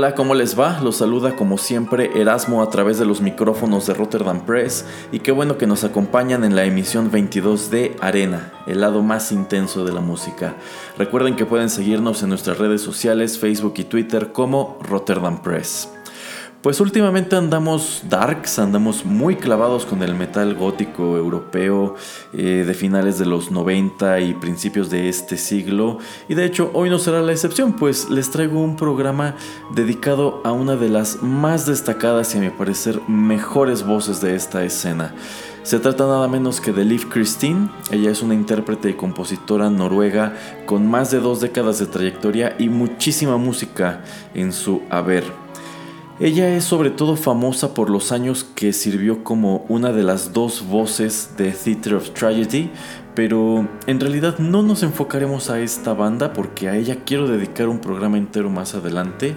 Hola, 0.00 0.14
¿cómo 0.14 0.34
les 0.34 0.58
va? 0.58 0.80
Los 0.80 0.96
saluda 0.96 1.36
como 1.36 1.58
siempre 1.58 2.18
Erasmo 2.18 2.62
a 2.62 2.70
través 2.70 2.98
de 2.98 3.04
los 3.04 3.20
micrófonos 3.20 3.86
de 3.86 3.92
Rotterdam 3.92 4.46
Press 4.46 4.86
y 5.12 5.18
qué 5.18 5.30
bueno 5.30 5.58
que 5.58 5.66
nos 5.66 5.84
acompañan 5.84 6.42
en 6.42 6.56
la 6.56 6.64
emisión 6.64 7.10
22 7.10 7.70
de 7.70 7.96
Arena, 8.00 8.50
el 8.66 8.80
lado 8.80 9.02
más 9.02 9.30
intenso 9.30 9.84
de 9.84 9.92
la 9.92 10.00
música. 10.00 10.54
Recuerden 10.96 11.36
que 11.36 11.44
pueden 11.44 11.68
seguirnos 11.68 12.22
en 12.22 12.30
nuestras 12.30 12.56
redes 12.56 12.80
sociales, 12.80 13.38
Facebook 13.38 13.74
y 13.76 13.84
Twitter 13.84 14.32
como 14.32 14.78
Rotterdam 14.80 15.42
Press. 15.42 15.90
Pues 16.62 16.78
últimamente 16.78 17.36
andamos 17.36 18.02
darks, 18.10 18.58
andamos 18.58 19.06
muy 19.06 19.36
clavados 19.36 19.86
con 19.86 20.02
el 20.02 20.14
metal 20.14 20.54
gótico 20.54 21.16
europeo 21.16 21.94
eh, 22.34 22.64
de 22.66 22.74
finales 22.74 23.18
de 23.18 23.24
los 23.24 23.50
90 23.50 24.20
y 24.20 24.34
principios 24.34 24.90
de 24.90 25.08
este 25.08 25.38
siglo. 25.38 25.96
Y 26.28 26.34
de 26.34 26.44
hecho 26.44 26.70
hoy 26.74 26.90
no 26.90 26.98
será 26.98 27.22
la 27.22 27.32
excepción, 27.32 27.72
pues 27.72 28.10
les 28.10 28.30
traigo 28.30 28.60
un 28.60 28.76
programa 28.76 29.36
dedicado 29.74 30.42
a 30.44 30.52
una 30.52 30.76
de 30.76 30.90
las 30.90 31.22
más 31.22 31.64
destacadas 31.64 32.34
y 32.34 32.38
a 32.38 32.42
mi 32.42 32.50
parecer 32.50 33.00
mejores 33.08 33.86
voces 33.86 34.20
de 34.20 34.34
esta 34.34 34.62
escena. 34.62 35.14
Se 35.62 35.78
trata 35.78 36.04
nada 36.04 36.28
menos 36.28 36.60
que 36.60 36.72
de 36.72 36.84
Liv 36.84 37.08
Christine. 37.08 37.70
Ella 37.90 38.10
es 38.10 38.20
una 38.20 38.34
intérprete 38.34 38.90
y 38.90 38.94
compositora 38.94 39.70
noruega 39.70 40.34
con 40.66 40.86
más 40.86 41.10
de 41.10 41.20
dos 41.20 41.40
décadas 41.40 41.78
de 41.78 41.86
trayectoria 41.86 42.54
y 42.58 42.68
muchísima 42.68 43.38
música 43.38 44.02
en 44.34 44.52
su 44.52 44.82
haber. 44.90 45.49
Ella 46.22 46.54
es 46.54 46.64
sobre 46.64 46.90
todo 46.90 47.16
famosa 47.16 47.72
por 47.72 47.88
los 47.88 48.12
años 48.12 48.44
que 48.44 48.74
sirvió 48.74 49.24
como 49.24 49.64
una 49.70 49.90
de 49.90 50.02
las 50.02 50.34
dos 50.34 50.68
voces 50.68 51.30
de 51.38 51.50
Theater 51.50 51.94
of 51.94 52.10
Tragedy, 52.10 52.68
pero 53.14 53.66
en 53.86 54.00
realidad 54.00 54.38
no 54.38 54.62
nos 54.62 54.82
enfocaremos 54.82 55.48
a 55.48 55.60
esta 55.60 55.94
banda 55.94 56.34
porque 56.34 56.68
a 56.68 56.76
ella 56.76 57.04
quiero 57.06 57.26
dedicar 57.26 57.70
un 57.70 57.78
programa 57.78 58.18
entero 58.18 58.50
más 58.50 58.74
adelante, 58.74 59.34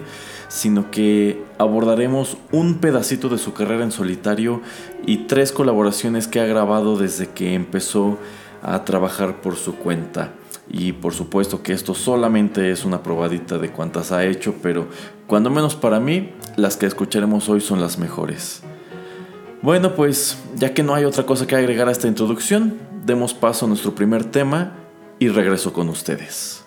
sino 0.48 0.90
que 0.90 1.42
abordaremos 1.56 2.36
un 2.52 2.74
pedacito 2.80 3.30
de 3.30 3.38
su 3.38 3.54
carrera 3.54 3.82
en 3.82 3.90
solitario 3.90 4.60
y 5.06 5.24
tres 5.26 5.52
colaboraciones 5.52 6.28
que 6.28 6.40
ha 6.40 6.46
grabado 6.46 6.98
desde 6.98 7.30
que 7.30 7.54
empezó 7.54 8.18
a 8.62 8.84
trabajar 8.84 9.40
por 9.40 9.56
su 9.56 9.76
cuenta. 9.76 10.34
Y 10.68 10.92
por 10.92 11.12
supuesto 11.12 11.62
que 11.62 11.72
esto 11.72 11.94
solamente 11.94 12.70
es 12.70 12.84
una 12.84 13.02
probadita 13.02 13.58
de 13.58 13.70
cuantas 13.70 14.12
ha 14.12 14.24
hecho, 14.24 14.54
pero 14.62 14.86
cuando 15.26 15.50
menos 15.50 15.76
para 15.76 16.00
mí, 16.00 16.30
las 16.56 16.76
que 16.76 16.86
escucharemos 16.86 17.48
hoy 17.48 17.60
son 17.60 17.80
las 17.80 17.98
mejores. 17.98 18.62
Bueno, 19.62 19.94
pues 19.94 20.38
ya 20.56 20.74
que 20.74 20.82
no 20.82 20.94
hay 20.94 21.04
otra 21.04 21.24
cosa 21.24 21.46
que 21.46 21.56
agregar 21.56 21.88
a 21.88 21.92
esta 21.92 22.08
introducción, 22.08 22.78
demos 23.04 23.34
paso 23.34 23.64
a 23.64 23.68
nuestro 23.68 23.94
primer 23.94 24.24
tema 24.24 24.72
y 25.18 25.28
regreso 25.28 25.72
con 25.72 25.88
ustedes. 25.88 26.63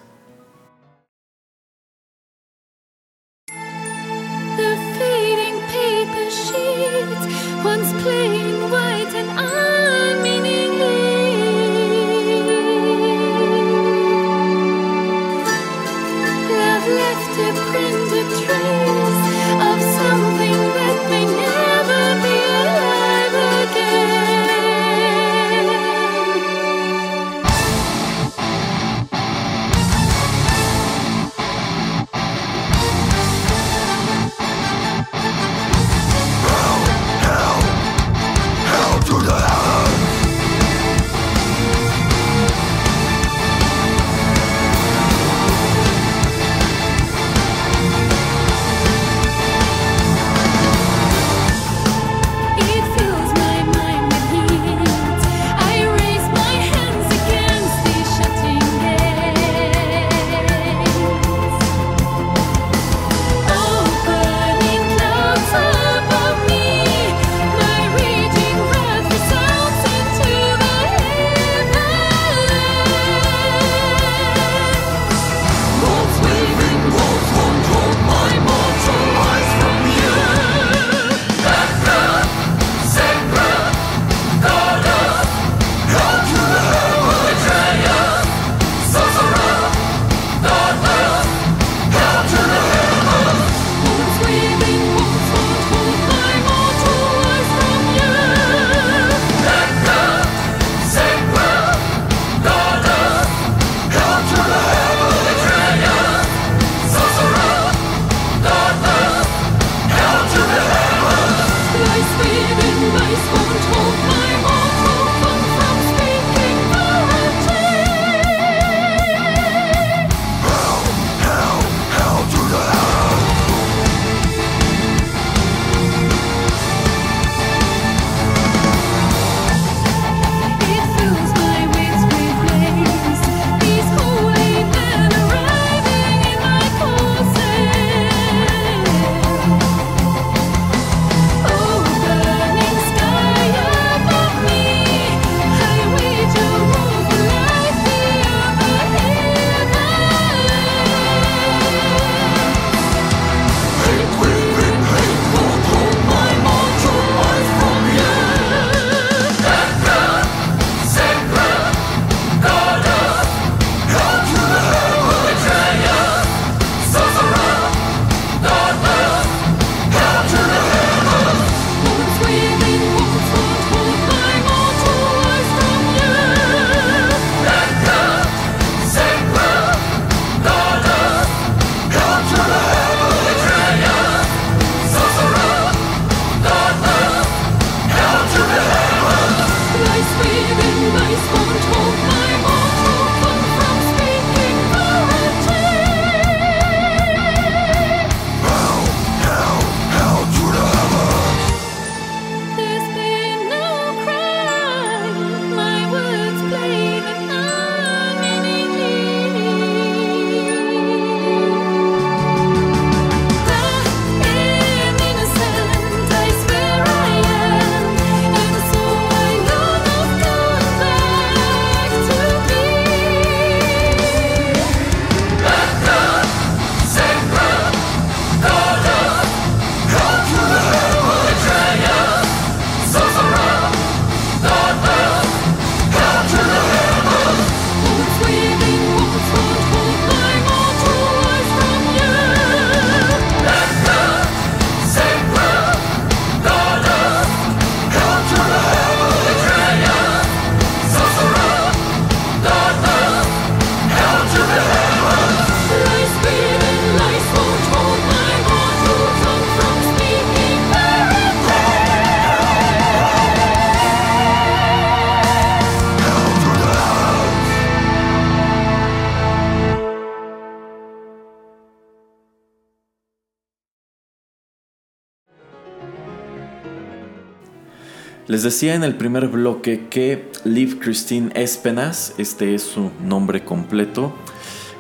Les 278.28 278.44
decía 278.44 278.76
en 278.76 278.84
el 278.84 278.96
primer 278.96 279.30
bloque 279.30 279.88
que 279.90 280.30
Liv 280.44 280.80
Christine 280.80 281.32
Espenas, 281.34 282.14
este 282.18 282.56
es 282.56 282.62
su 282.62 282.92
nombre 283.02 283.46
completo, 283.46 284.14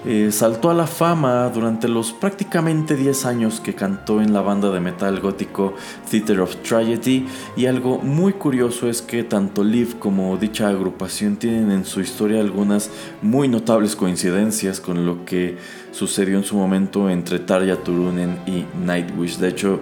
eh, 0.05 0.33
saltó 0.33 0.69
a 0.69 0.73
la 0.73 0.85
fama 0.85 1.49
durante 1.49 1.87
los 1.87 2.11
prácticamente 2.11 2.97
10 2.97 3.25
años 3.25 3.61
que 3.61 3.73
cantó 3.73 4.21
en 4.21 4.33
la 4.33 4.41
banda 4.41 4.69
de 4.69 4.81
metal 4.81 5.21
gótico 5.21 5.75
Theater 6.11 6.41
of 6.41 6.57
Tragedy 6.57 7.25
y 7.55 7.67
algo 7.67 7.99
muy 7.99 8.33
curioso 8.33 8.89
es 8.89 9.01
que 9.01 9.23
tanto 9.23 9.63
Liv 9.63 9.97
como 9.97 10.35
dicha 10.35 10.67
agrupación 10.67 11.37
tienen 11.37 11.71
en 11.71 11.85
su 11.85 12.01
historia 12.01 12.41
algunas 12.41 12.91
muy 13.21 13.47
notables 13.47 13.95
coincidencias 13.95 14.81
con 14.81 15.05
lo 15.05 15.23
que 15.23 15.57
sucedió 15.91 16.37
en 16.37 16.43
su 16.43 16.57
momento 16.57 17.09
entre 17.09 17.39
Tarja 17.39 17.77
Turunen 17.77 18.39
y 18.45 18.65
Nightwish. 18.85 19.37
De 19.37 19.47
hecho, 19.47 19.79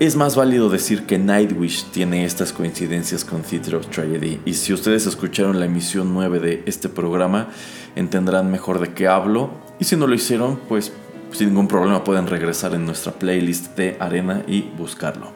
es 0.00 0.16
más 0.16 0.34
válido 0.34 0.68
decir 0.68 1.06
que 1.06 1.18
Nightwish 1.18 1.84
tiene 1.92 2.24
estas 2.24 2.52
coincidencias 2.52 3.24
con 3.24 3.42
Theater 3.42 3.76
of 3.76 3.86
Tragedy. 3.88 4.40
Y 4.44 4.54
si 4.54 4.72
ustedes 4.72 5.06
escucharon 5.06 5.60
la 5.60 5.66
emisión 5.66 6.12
9 6.12 6.40
de 6.40 6.62
este 6.66 6.88
programa, 6.88 7.48
entenderán 7.94 8.50
mejor 8.50 8.80
de 8.80 8.92
qué 8.92 9.06
hablo. 9.06 9.50
Y 9.78 9.84
si 9.84 9.96
no 9.96 10.06
lo 10.06 10.14
hicieron, 10.14 10.58
pues 10.68 10.92
sin 11.30 11.48
ningún 11.48 11.68
problema 11.68 12.02
pueden 12.02 12.26
regresar 12.26 12.74
en 12.74 12.86
nuestra 12.86 13.12
playlist 13.12 13.76
de 13.76 13.96
Arena 14.00 14.42
y 14.48 14.62
buscarlo. 14.62 15.32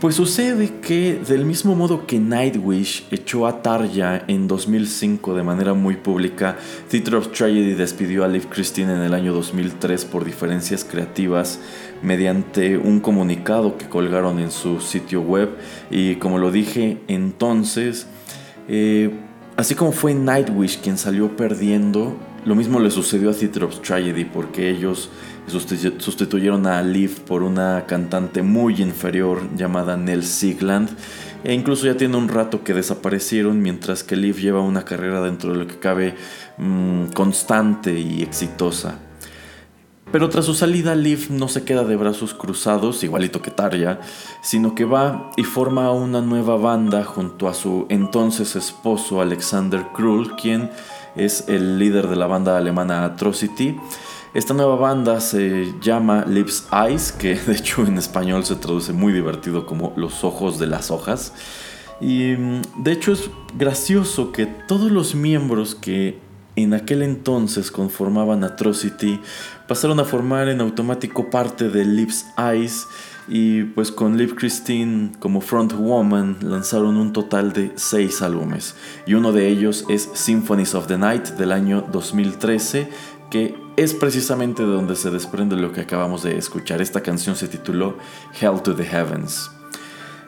Pues 0.00 0.14
sucede 0.14 0.74
que 0.80 1.20
del 1.26 1.44
mismo 1.44 1.74
modo 1.74 2.06
que 2.06 2.20
Nightwish 2.20 3.08
echó 3.10 3.48
a 3.48 3.62
Tarja 3.62 4.22
en 4.28 4.46
2005 4.46 5.34
de 5.34 5.42
manera 5.42 5.74
muy 5.74 5.96
pública, 5.96 6.56
Theater 6.88 7.16
of 7.16 7.32
Tragedy 7.32 7.74
despidió 7.74 8.22
a 8.22 8.28
Liv 8.28 8.46
Christine 8.48 8.92
en 8.92 9.00
el 9.00 9.12
año 9.12 9.32
2003 9.32 10.04
por 10.04 10.24
diferencias 10.24 10.84
creativas 10.84 11.58
mediante 12.00 12.78
un 12.78 13.00
comunicado 13.00 13.76
que 13.76 13.88
colgaron 13.88 14.38
en 14.38 14.52
su 14.52 14.80
sitio 14.80 15.20
web. 15.20 15.48
Y 15.90 16.14
como 16.14 16.38
lo 16.38 16.52
dije 16.52 16.98
entonces, 17.08 18.06
eh, 18.68 19.10
así 19.56 19.74
como 19.74 19.90
fue 19.90 20.14
Nightwish 20.14 20.78
quien 20.78 20.96
salió 20.96 21.36
perdiendo, 21.36 22.16
lo 22.44 22.54
mismo 22.54 22.78
le 22.78 22.92
sucedió 22.92 23.30
a 23.30 23.34
Theater 23.34 23.64
of 23.64 23.80
Tragedy 23.80 24.24
porque 24.24 24.70
ellos 24.70 25.10
sustituyeron 25.48 26.66
a 26.66 26.82
Liv 26.82 27.22
por 27.22 27.42
una 27.42 27.84
cantante 27.86 28.42
muy 28.42 28.80
inferior 28.82 29.48
llamada 29.56 29.96
Nell 29.96 30.24
Sigland 30.24 30.90
e 31.44 31.54
incluso 31.54 31.86
ya 31.86 31.96
tiene 31.96 32.16
un 32.16 32.28
rato 32.28 32.64
que 32.64 32.74
desaparecieron 32.74 33.60
mientras 33.62 34.02
que 34.02 34.16
Liv 34.16 34.36
lleva 34.38 34.60
una 34.60 34.84
carrera 34.84 35.20
dentro 35.20 35.52
de 35.52 35.58
lo 35.58 35.66
que 35.66 35.78
cabe 35.78 36.14
mm, 36.58 37.06
constante 37.14 37.98
y 37.98 38.22
exitosa. 38.22 38.98
Pero 40.10 40.30
tras 40.30 40.46
su 40.46 40.54
salida, 40.54 40.94
Liv 40.94 41.26
no 41.30 41.48
se 41.48 41.64
queda 41.64 41.84
de 41.84 41.96
brazos 41.96 42.32
cruzados, 42.32 43.04
igualito 43.04 43.42
que 43.42 43.50
Tarja, 43.50 44.00
sino 44.42 44.74
que 44.74 44.86
va 44.86 45.30
y 45.36 45.44
forma 45.44 45.92
una 45.92 46.22
nueva 46.22 46.56
banda 46.56 47.04
junto 47.04 47.46
a 47.46 47.52
su 47.52 47.86
entonces 47.90 48.56
esposo 48.56 49.20
Alexander 49.20 49.84
Krull, 49.94 50.34
quien 50.36 50.70
es 51.14 51.44
el 51.48 51.78
líder 51.78 52.08
de 52.08 52.16
la 52.16 52.26
banda 52.26 52.56
alemana 52.56 53.04
Atrocity. 53.04 53.76
Esta 54.34 54.52
nueva 54.52 54.76
banda 54.76 55.20
se 55.20 55.72
llama 55.80 56.26
Lips 56.26 56.68
Eyes, 56.70 57.12
que 57.12 57.34
de 57.34 57.54
hecho 57.54 57.86
en 57.86 57.96
español 57.96 58.44
se 58.44 58.56
traduce 58.56 58.92
muy 58.92 59.12
divertido 59.12 59.64
como 59.64 59.94
los 59.96 60.22
ojos 60.22 60.58
de 60.58 60.66
las 60.66 60.90
hojas. 60.90 61.32
Y 62.00 62.34
mm, 62.36 62.62
de 62.82 62.92
hecho 62.92 63.12
es 63.12 63.30
gracioso 63.56 64.30
que 64.30 64.44
todos 64.44 64.92
los 64.92 65.14
miembros 65.14 65.74
que 65.74 66.18
en 66.56 66.74
aquel 66.74 67.02
entonces 67.02 67.70
conformaban 67.70 68.44
Atrocity 68.44 69.20
pasaron 69.66 69.98
a 70.00 70.04
formar 70.04 70.48
en 70.48 70.60
automático 70.60 71.30
parte 71.30 71.70
de 71.70 71.84
Lips 71.84 72.26
Eyes 72.36 72.86
y 73.28 73.62
pues 73.62 73.92
con 73.92 74.16
Liv 74.16 74.34
Christine 74.34 75.12
como 75.20 75.40
frontwoman 75.40 76.38
lanzaron 76.42 76.96
un 76.96 77.12
total 77.12 77.52
de 77.52 77.72
seis 77.76 78.22
álbumes 78.22 78.74
y 79.06 79.14
uno 79.14 79.32
de 79.32 79.48
ellos 79.48 79.84
es 79.88 80.08
Symphonies 80.14 80.74
of 80.74 80.86
the 80.88 80.98
Night 80.98 81.28
del 81.30 81.52
año 81.52 81.84
2013 81.92 82.88
que 83.30 83.67
es 83.78 83.94
precisamente 83.94 84.64
de 84.64 84.72
donde 84.72 84.96
se 84.96 85.08
desprende 85.10 85.54
lo 85.54 85.70
que 85.70 85.82
acabamos 85.82 86.24
de 86.24 86.36
escuchar. 86.36 86.82
Esta 86.82 87.00
canción 87.00 87.36
se 87.36 87.46
tituló 87.46 87.96
Hell 88.40 88.60
to 88.60 88.74
the 88.74 88.84
Heavens. 88.84 89.52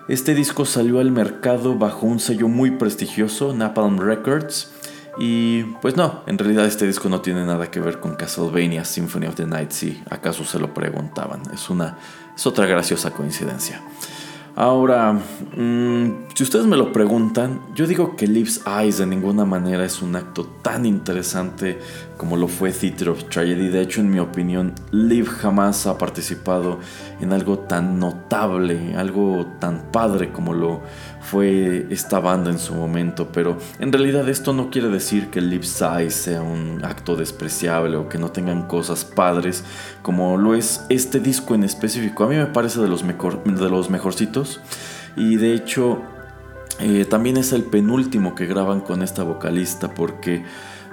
Este 0.06 0.36
disco 0.36 0.64
salió 0.64 1.00
al 1.00 1.10
mercado 1.10 1.76
bajo 1.76 2.06
un 2.06 2.20
sello 2.20 2.46
muy 2.46 2.70
prestigioso, 2.70 3.52
Napalm 3.52 3.98
Records, 3.98 4.70
y 5.18 5.64
pues 5.82 5.96
no, 5.96 6.22
en 6.28 6.38
realidad 6.38 6.64
este 6.64 6.86
disco 6.86 7.08
no 7.08 7.22
tiene 7.22 7.44
nada 7.44 7.72
que 7.72 7.80
ver 7.80 7.98
con 7.98 8.14
Castlevania 8.14 8.84
Symphony 8.84 9.26
of 9.26 9.34
the 9.34 9.46
Night, 9.46 9.72
si 9.72 10.00
acaso 10.08 10.44
se 10.44 10.60
lo 10.60 10.72
preguntaban. 10.72 11.42
Es 11.52 11.70
una 11.70 11.98
es 12.36 12.46
otra 12.46 12.66
graciosa 12.66 13.10
coincidencia. 13.10 13.82
Ahora, 14.56 15.12
mm, 15.12 16.28
si 16.34 16.42
ustedes 16.42 16.66
me 16.66 16.76
lo 16.76 16.92
preguntan, 16.92 17.60
yo 17.74 17.86
digo 17.86 18.16
que 18.16 18.26
Lives 18.26 18.62
Eyes 18.66 18.98
de 18.98 19.06
ninguna 19.06 19.44
manera 19.44 19.84
es 19.84 20.02
un 20.02 20.16
acto 20.16 20.44
tan 20.62 20.86
interesante 20.86 21.78
como 22.16 22.36
lo 22.36 22.48
fue 22.48 22.72
Theater 22.72 23.10
of 23.10 23.24
Tragedy. 23.24 23.68
De 23.68 23.80
hecho, 23.80 24.00
en 24.00 24.10
mi 24.10 24.18
opinión, 24.18 24.74
Liv 24.90 25.28
jamás 25.28 25.86
ha 25.86 25.96
participado 25.98 26.78
en 27.20 27.32
algo 27.32 27.60
tan 27.60 27.98
notable, 27.98 28.94
algo 28.96 29.46
tan 29.60 29.90
padre 29.92 30.32
como 30.32 30.52
lo 30.52 30.80
fue 31.20 31.86
esta 31.90 32.20
banda 32.20 32.50
en 32.50 32.58
su 32.58 32.74
momento. 32.74 33.28
Pero 33.32 33.58
en 33.78 33.92
realidad 33.92 34.28
esto 34.28 34.52
no 34.52 34.70
quiere 34.70 34.88
decir 34.88 35.28
que 35.28 35.40
Lives 35.40 35.82
Eyes 35.82 36.14
sea 36.14 36.42
un 36.42 36.84
acto 36.84 37.16
despreciable 37.16 37.96
o 37.96 38.08
que 38.08 38.18
no 38.18 38.30
tengan 38.30 38.66
cosas 38.66 39.04
padres 39.04 39.64
como 40.02 40.36
lo 40.36 40.54
es 40.54 40.84
este 40.88 41.20
disco 41.20 41.54
en 41.54 41.64
específico. 41.64 42.24
A 42.24 42.28
mí 42.28 42.36
me 42.36 42.46
parece 42.46 42.80
de 42.80 42.88
los, 42.88 43.04
mejor, 43.04 43.42
de 43.44 43.70
los 43.70 43.90
mejorcitos 43.90 44.60
y 45.16 45.36
de 45.36 45.54
hecho 45.54 46.02
eh, 46.78 47.04
también 47.04 47.36
es 47.36 47.52
el 47.52 47.64
penúltimo 47.64 48.34
que 48.34 48.46
graban 48.46 48.80
con 48.80 49.02
esta 49.02 49.22
vocalista 49.22 49.92
porque 49.92 50.44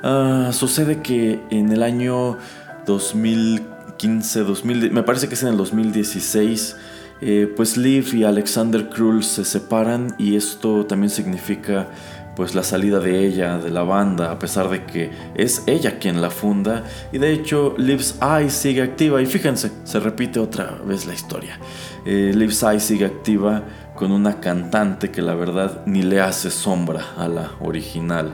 Ah, 0.03 0.51
sucede 0.53 1.01
que 1.01 1.41
en 1.49 1.71
el 1.71 1.81
año 1.81 2.37
2015, 2.85 4.43
2000, 4.43 4.91
me 4.91 5.03
parece 5.03 5.27
que 5.27 5.33
es 5.33 5.43
en 5.43 5.49
el 5.49 5.57
2016, 5.57 6.75
eh, 7.21 7.51
pues 7.55 7.77
Liv 7.77 8.13
y 8.13 8.23
Alexander 8.23 8.89
Krull 8.89 9.23
se 9.23 9.43
separan 9.43 10.15
y 10.19 10.35
esto 10.35 10.85
también 10.85 11.09
significa 11.09 11.87
pues 12.35 12.53
la 12.53 12.61
salida 12.61 12.99
de 12.99 13.25
ella 13.25 13.57
de 13.57 13.71
la 13.71 13.81
banda 13.81 14.31
a 14.31 14.37
pesar 14.37 14.69
de 14.69 14.83
que 14.83 15.09
es 15.33 15.63
ella 15.65 15.97
quien 15.97 16.21
la 16.21 16.29
funda. 16.29 16.83
Y 17.11 17.17
de 17.17 17.33
hecho 17.33 17.73
Liv's 17.79 18.19
Eye 18.21 18.51
sigue 18.51 18.83
activa. 18.83 19.19
Y 19.19 19.25
fíjense 19.25 19.71
se 19.83 19.99
repite 19.99 20.39
otra 20.39 20.77
vez 20.85 21.07
la 21.07 21.15
historia. 21.15 21.57
Eh, 22.05 22.31
Liv's 22.35 22.61
Eye 22.61 22.79
sigue 22.79 23.05
activa 23.05 23.63
con 23.95 24.11
una 24.11 24.39
cantante 24.39 25.09
que 25.09 25.23
la 25.23 25.33
verdad 25.33 25.81
ni 25.87 26.03
le 26.03 26.21
hace 26.21 26.51
sombra 26.51 27.03
a 27.17 27.27
la 27.27 27.53
original. 27.59 28.33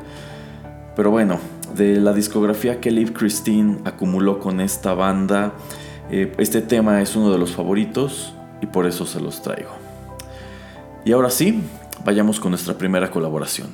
Pero 0.98 1.10
bueno, 1.10 1.40
de 1.74 2.02
la 2.02 2.12
discografía 2.12 2.82
que 2.82 2.92
Liv 2.92 3.14
Christine 3.14 3.78
acumuló 3.86 4.40
con 4.40 4.60
esta 4.60 4.94
banda, 4.94 5.54
eh, 6.12 6.34
este 6.38 6.62
tema 6.62 7.02
es 7.02 7.16
uno 7.16 7.32
de 7.32 7.38
los 7.38 7.54
favoritos 7.54 8.34
y 8.64 8.66
por 8.66 8.86
eso 8.88 9.06
se 9.06 9.20
los 9.20 9.42
traigo. 9.42 9.72
Y 11.04 11.12
ahora 11.12 11.30
sí, 11.30 11.62
vayamos 12.06 12.40
con 12.40 12.52
nuestra 12.52 12.76
primera 12.76 13.12
colaboración. 13.12 13.68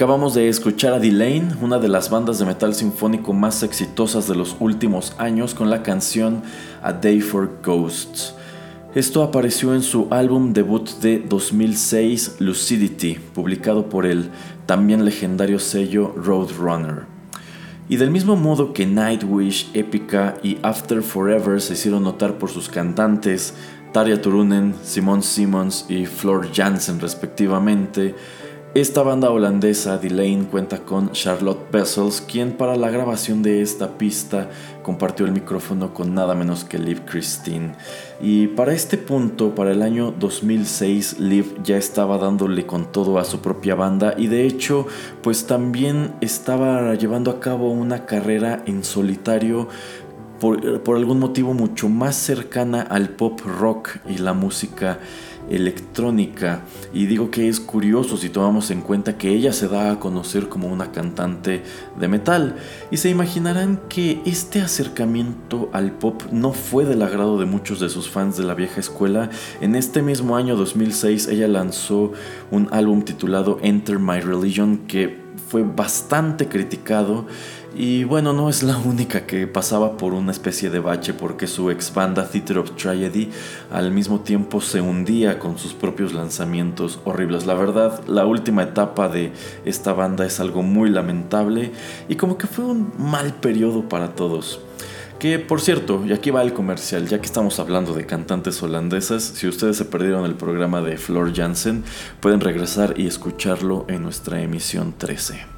Acabamos 0.00 0.32
de 0.32 0.48
escuchar 0.48 0.94
a 0.94 0.98
Delane, 0.98 1.52
una 1.60 1.78
de 1.78 1.86
las 1.86 2.08
bandas 2.08 2.38
de 2.38 2.46
metal 2.46 2.74
sinfónico 2.74 3.34
más 3.34 3.62
exitosas 3.62 4.26
de 4.26 4.34
los 4.34 4.56
últimos 4.58 5.12
años, 5.18 5.52
con 5.52 5.68
la 5.68 5.82
canción 5.82 6.42
A 6.82 6.94
Day 6.94 7.20
for 7.20 7.58
Ghosts. 7.62 8.34
Esto 8.94 9.22
apareció 9.22 9.74
en 9.74 9.82
su 9.82 10.08
álbum 10.10 10.54
debut 10.54 10.88
de 11.02 11.18
2006, 11.18 12.36
Lucidity, 12.38 13.18
publicado 13.34 13.90
por 13.90 14.06
el 14.06 14.30
también 14.64 15.04
legendario 15.04 15.58
sello 15.58 16.14
Roadrunner. 16.16 17.04
Y 17.90 17.96
del 17.96 18.10
mismo 18.10 18.36
modo 18.36 18.72
que 18.72 18.86
Nightwish, 18.86 19.68
Epica 19.74 20.38
y 20.42 20.56
After 20.62 21.02
Forever 21.02 21.60
se 21.60 21.74
hicieron 21.74 22.04
notar 22.04 22.38
por 22.38 22.48
sus 22.48 22.70
cantantes, 22.70 23.52
Tarja 23.92 24.18
Turunen, 24.22 24.76
Simon 24.82 25.22
Simmons 25.22 25.84
y 25.90 26.06
Flor 26.06 26.48
Jansen 26.54 27.00
respectivamente, 27.00 28.14
esta 28.72 29.02
banda 29.02 29.30
holandesa, 29.30 29.98
Delane, 29.98 30.46
cuenta 30.48 30.78
con 30.78 31.10
Charlotte 31.10 31.72
Bessels, 31.72 32.20
quien 32.20 32.52
para 32.52 32.76
la 32.76 32.88
grabación 32.88 33.42
de 33.42 33.62
esta 33.62 33.98
pista 33.98 34.48
compartió 34.84 35.26
el 35.26 35.32
micrófono 35.32 35.92
con 35.92 36.14
nada 36.14 36.36
menos 36.36 36.62
que 36.62 36.78
Liv 36.78 37.00
Christine. 37.04 37.74
Y 38.20 38.46
para 38.46 38.72
este 38.72 38.96
punto, 38.96 39.56
para 39.56 39.72
el 39.72 39.82
año 39.82 40.14
2006, 40.16 41.18
Liv 41.18 41.60
ya 41.64 41.78
estaba 41.78 42.18
dándole 42.18 42.64
con 42.64 42.92
todo 42.92 43.18
a 43.18 43.24
su 43.24 43.40
propia 43.40 43.74
banda 43.74 44.14
y 44.16 44.28
de 44.28 44.46
hecho, 44.46 44.86
pues 45.20 45.48
también 45.48 46.12
estaba 46.20 46.94
llevando 46.94 47.32
a 47.32 47.40
cabo 47.40 47.72
una 47.72 48.06
carrera 48.06 48.62
en 48.66 48.84
solitario 48.84 49.68
por, 50.38 50.82
por 50.82 50.96
algún 50.96 51.18
motivo 51.18 51.54
mucho 51.54 51.88
más 51.88 52.14
cercana 52.14 52.82
al 52.82 53.08
pop 53.08 53.40
rock 53.40 53.96
y 54.08 54.18
la 54.18 54.32
música 54.32 55.00
electrónica 55.50 56.62
y 56.94 57.06
digo 57.06 57.30
que 57.30 57.48
es 57.48 57.60
curioso 57.60 58.16
si 58.16 58.30
tomamos 58.30 58.70
en 58.70 58.80
cuenta 58.80 59.18
que 59.18 59.30
ella 59.30 59.52
se 59.52 59.68
da 59.68 59.90
a 59.90 60.00
conocer 60.00 60.48
como 60.48 60.68
una 60.68 60.92
cantante 60.92 61.62
de 61.98 62.08
metal 62.08 62.56
y 62.90 62.96
se 62.96 63.10
imaginarán 63.10 63.80
que 63.88 64.20
este 64.24 64.60
acercamiento 64.60 65.68
al 65.72 65.92
pop 65.92 66.22
no 66.30 66.52
fue 66.52 66.84
del 66.84 67.02
agrado 67.02 67.38
de 67.38 67.46
muchos 67.46 67.80
de 67.80 67.88
sus 67.88 68.08
fans 68.08 68.36
de 68.36 68.44
la 68.44 68.54
vieja 68.54 68.80
escuela. 68.80 69.30
En 69.60 69.74
este 69.74 70.02
mismo 70.02 70.36
año 70.36 70.56
2006 70.56 71.28
ella 71.28 71.48
lanzó 71.48 72.12
un 72.50 72.68
álbum 72.70 73.02
titulado 73.02 73.58
Enter 73.62 73.98
My 73.98 74.20
Religion 74.20 74.78
que 74.86 75.20
fue 75.48 75.64
bastante 75.64 76.48
criticado 76.48 77.26
y 77.74 78.04
bueno, 78.04 78.32
no 78.32 78.50
es 78.50 78.62
la 78.62 78.76
única 78.78 79.26
que 79.26 79.46
pasaba 79.46 79.96
por 79.96 80.12
una 80.12 80.32
especie 80.32 80.70
de 80.70 80.80
bache 80.80 81.14
porque 81.14 81.46
su 81.46 81.70
ex 81.70 81.94
banda 81.94 82.28
Theater 82.28 82.58
of 82.58 82.72
Tragedy 82.72 83.30
al 83.70 83.92
mismo 83.92 84.20
tiempo 84.20 84.60
se 84.60 84.80
hundía 84.80 85.38
con 85.38 85.56
sus 85.56 85.72
propios 85.72 86.12
lanzamientos 86.12 86.98
horribles. 87.04 87.46
La 87.46 87.54
verdad, 87.54 88.02
la 88.06 88.26
última 88.26 88.64
etapa 88.64 89.08
de 89.08 89.32
esta 89.64 89.92
banda 89.92 90.26
es 90.26 90.40
algo 90.40 90.62
muy 90.62 90.90
lamentable 90.90 91.72
y 92.08 92.16
como 92.16 92.36
que 92.36 92.46
fue 92.48 92.64
un 92.64 92.92
mal 92.98 93.34
periodo 93.34 93.88
para 93.88 94.14
todos. 94.14 94.60
Que 95.20 95.38
por 95.38 95.60
cierto, 95.60 96.02
y 96.06 96.12
aquí 96.12 96.30
va 96.30 96.42
el 96.42 96.54
comercial, 96.54 97.06
ya 97.06 97.20
que 97.20 97.26
estamos 97.26 97.60
hablando 97.60 97.92
de 97.92 98.06
cantantes 98.06 98.62
holandesas, 98.62 99.22
si 99.22 99.46
ustedes 99.46 99.76
se 99.76 99.84
perdieron 99.84 100.24
el 100.24 100.34
programa 100.34 100.80
de 100.80 100.96
Flor 100.96 101.34
Jansen, 101.34 101.84
pueden 102.20 102.40
regresar 102.40 102.94
y 102.96 103.06
escucharlo 103.06 103.84
en 103.88 104.02
nuestra 104.02 104.40
emisión 104.40 104.94
13. 104.96 105.49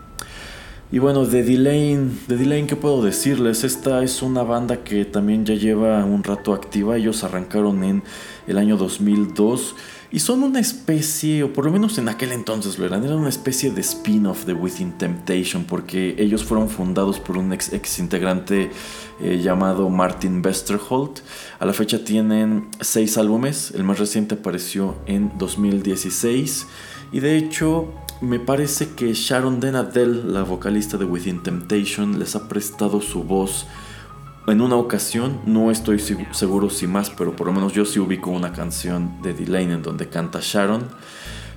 Y 0.92 0.99
bueno, 0.99 1.25
de 1.25 1.42
Delane, 1.42 2.11
de 2.28 2.37
Delane, 2.37 2.66
¿qué 2.66 2.76
puedo 2.76 3.02
decirles? 3.02 3.64
Esta 3.64 4.02
es 4.02 4.20
una 4.20 4.42
banda 4.42 4.84
que 4.84 5.06
también 5.06 5.46
ya 5.46 5.54
lleva 5.54 6.04
un 6.04 6.22
rato 6.22 6.52
activa. 6.52 6.99
Ellos 6.99 7.25
arrancaron 7.25 7.82
en 7.82 8.02
el 8.46 8.58
año 8.58 8.76
2002 8.76 9.75
y 10.11 10.18
son 10.18 10.42
una 10.42 10.61
especie, 10.61 11.44
o 11.44 11.52
por 11.54 11.64
lo 11.64 11.72
menos 11.72 11.96
en 11.96 12.11
aquel 12.11 12.32
entonces 12.32 12.78
lo 12.78 12.84
eran, 12.84 13.02
era 13.02 13.16
una 13.16 13.30
especie 13.30 13.70
de 13.70 13.80
spin-off 13.80 14.44
de 14.44 14.52
Within 14.52 14.99
Temptation 14.99 15.64
porque 15.64 16.14
ellos 16.18 16.44
fueron 16.44 16.68
fundados 16.68 17.18
por 17.18 17.38
un 17.38 17.54
ex, 17.54 17.72
ex 17.72 17.99
integrante 17.99 18.70
eh, 19.22 19.40
llamado 19.42 19.88
Martin 19.88 20.44
Westerholt. 20.44 21.20
A 21.58 21.64
la 21.64 21.72
fecha 21.72 22.04
tienen 22.04 22.68
seis 22.82 23.16
álbumes, 23.16 23.72
el 23.75 23.84
más 23.84 23.99
reciente 23.99 24.34
apareció 24.34 24.96
en 25.06 25.32
2016 25.38 26.66
y 27.12 27.20
de 27.20 27.38
hecho 27.38 27.88
me 28.23 28.38
parece 28.38 28.91
que 28.91 29.12
Sharon 29.14 29.59
Denadel, 29.59 30.33
la 30.33 30.45
vocalista 30.45 30.97
de 30.97 31.05
Within 31.05 31.43
Temptation, 31.43 32.21
les 32.21 32.37
ha 32.37 32.49
prestado 32.49 33.00
su 33.00 33.25
voz 33.25 33.67
en 34.47 34.61
una 34.61 34.76
ocasión. 34.76 35.41
No 35.45 35.73
estoy 35.73 35.99
seguro 35.99 36.71
si 36.71 36.87
más, 36.87 37.11
pero 37.11 37.35
por 37.35 37.49
lo 37.49 37.52
menos 37.52 37.73
yo 37.73 37.85
sí 37.85 37.99
ubico 37.99 38.31
una 38.31 38.52
canción 38.52 39.21
de 39.23 39.35
Delane 39.35 39.75
en 39.75 39.83
donde 39.83 40.09
canta 40.09 40.38
Sharon. 40.41 40.85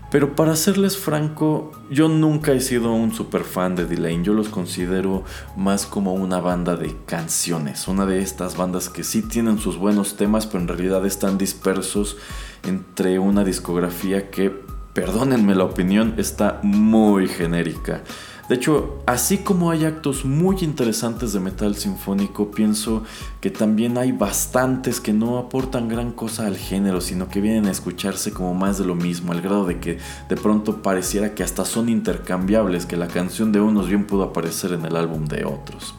Pero 0.09 0.35
para 0.35 0.55
serles 0.55 0.97
franco, 0.97 1.71
yo 1.91 2.09
nunca 2.09 2.51
he 2.51 2.61
sido 2.61 2.93
un 2.93 3.13
super 3.13 3.43
fan 3.43 3.75
de 3.75 3.85
Delane. 3.85 4.23
Yo 4.23 4.33
los 4.33 4.49
considero 4.49 5.23
más 5.55 5.85
como 5.85 6.15
una 6.15 6.39
banda 6.39 6.75
de 6.75 6.95
canciones. 7.05 7.87
Una 7.87 8.07
de 8.07 8.21
estas 8.21 8.57
bandas 8.57 8.89
que 8.89 9.03
sí 9.03 9.21
tienen 9.21 9.59
sus 9.59 9.77
buenos 9.77 10.15
temas, 10.15 10.47
pero 10.47 10.61
en 10.61 10.67
realidad 10.67 11.05
están 11.05 11.37
dispersos 11.37 12.17
entre 12.63 13.19
una 13.19 13.43
discografía 13.43 14.31
que 14.31 14.65
perdónenme 14.95 15.55
la 15.55 15.65
opinión, 15.65 16.15
está 16.17 16.61
muy 16.63 17.27
genérica. 17.27 18.01
De 18.47 18.55
hecho, 18.55 19.03
así 19.05 19.39
como 19.39 19.69
hay 19.69 19.83
actos 19.83 20.23
muy 20.23 20.57
interesantes 20.61 21.33
de 21.33 21.41
metal 21.41 21.75
sinfónico, 21.75 22.49
pienso 22.49 23.03
que 23.41 23.49
también 23.49 23.97
hay 23.97 24.13
bastantes 24.13 25.01
que 25.01 25.11
no 25.11 25.37
aportan 25.37 25.89
gran 25.89 26.13
cosa 26.13 26.47
al 26.47 26.55
género, 26.55 27.01
sino 27.01 27.27
que 27.27 27.41
vienen 27.41 27.65
a 27.65 27.71
escucharse 27.71 28.31
como 28.31 28.53
más 28.53 28.77
de 28.77 28.85
lo 28.85 28.95
mismo, 28.95 29.33
al 29.33 29.41
grado 29.41 29.65
de 29.65 29.79
que 29.79 29.97
de 30.29 30.37
pronto 30.37 30.81
pareciera 30.81 31.35
que 31.35 31.43
hasta 31.43 31.65
son 31.65 31.89
intercambiables, 31.89 32.85
que 32.85 32.95
la 32.95 33.07
canción 33.07 33.51
de 33.51 33.59
unos 33.59 33.89
bien 33.89 34.05
pudo 34.05 34.23
aparecer 34.23 34.71
en 34.71 34.85
el 34.85 34.95
álbum 34.95 35.25
de 35.25 35.43
otros. 35.43 35.93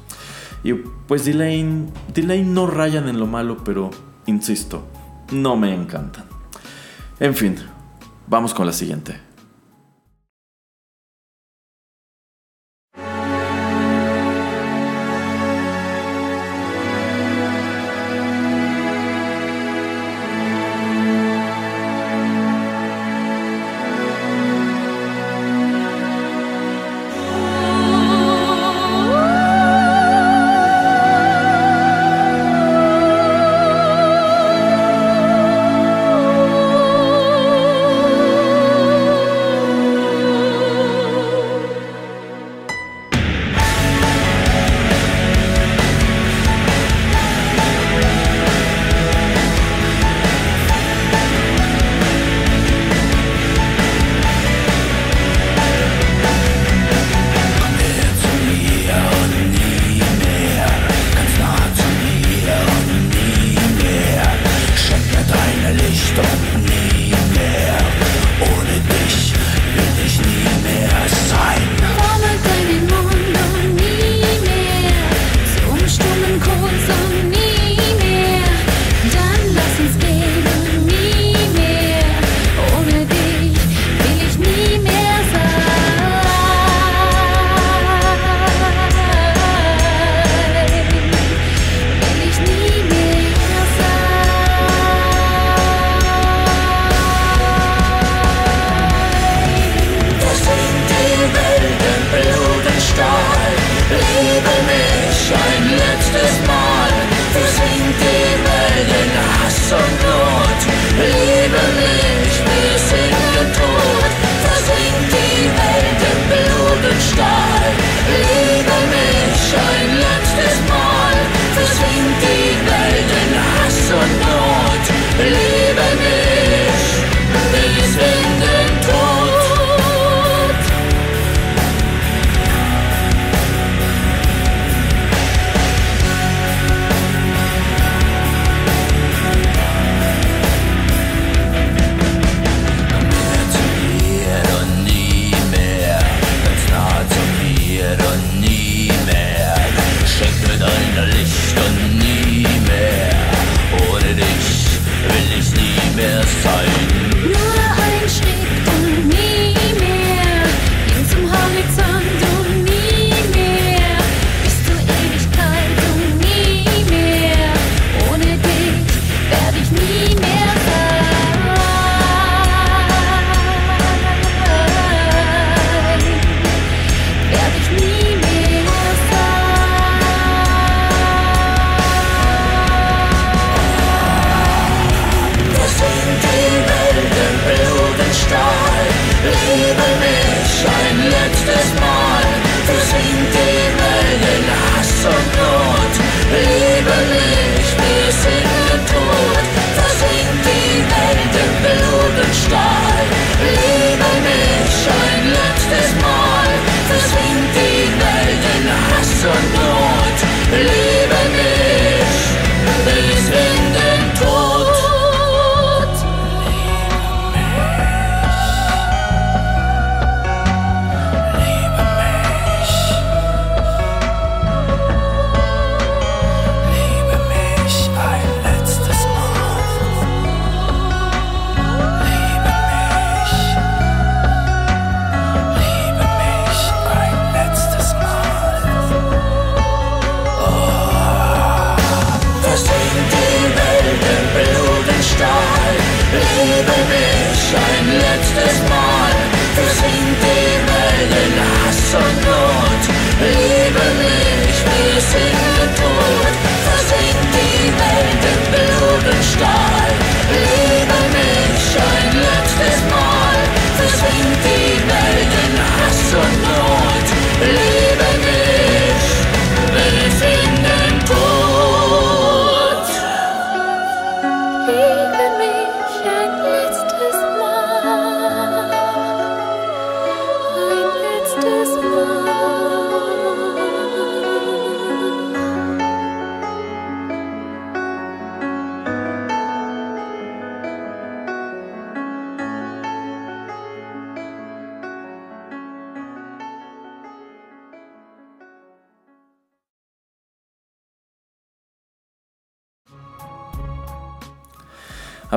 Y 0.64 0.72
pues 0.72 1.26
Delane, 1.26 1.88
Delane 2.14 2.44
no 2.44 2.66
rayan 2.66 3.10
en 3.10 3.20
lo 3.20 3.26
malo, 3.26 3.58
pero 3.62 3.90
insisto, 4.24 4.86
no 5.32 5.56
me 5.56 5.74
encantan. 5.74 6.24
En 7.20 7.34
fin, 7.34 7.56
Vamos 8.28 8.52
con 8.54 8.66
la 8.66 8.72
siguiente. 8.72 9.25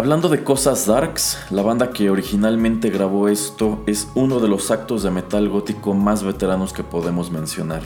Hablando 0.10 0.30
de 0.30 0.43
cosas 0.43 0.88
darks, 0.88 1.38
la 1.52 1.62
banda 1.62 1.91
que 1.91 2.10
originalmente 2.10 2.89
grabó 2.89 3.28
esto 3.28 3.84
es 3.86 4.08
uno 4.15 4.39
de 4.39 4.48
los 4.48 4.72
actos 4.72 5.04
de 5.04 5.12
metal 5.12 5.48
gótico 5.50 5.93
más 5.93 6.24
veteranos 6.24 6.74
que 6.74 6.84
podemos 6.84 7.30
mencionar. 7.30 7.84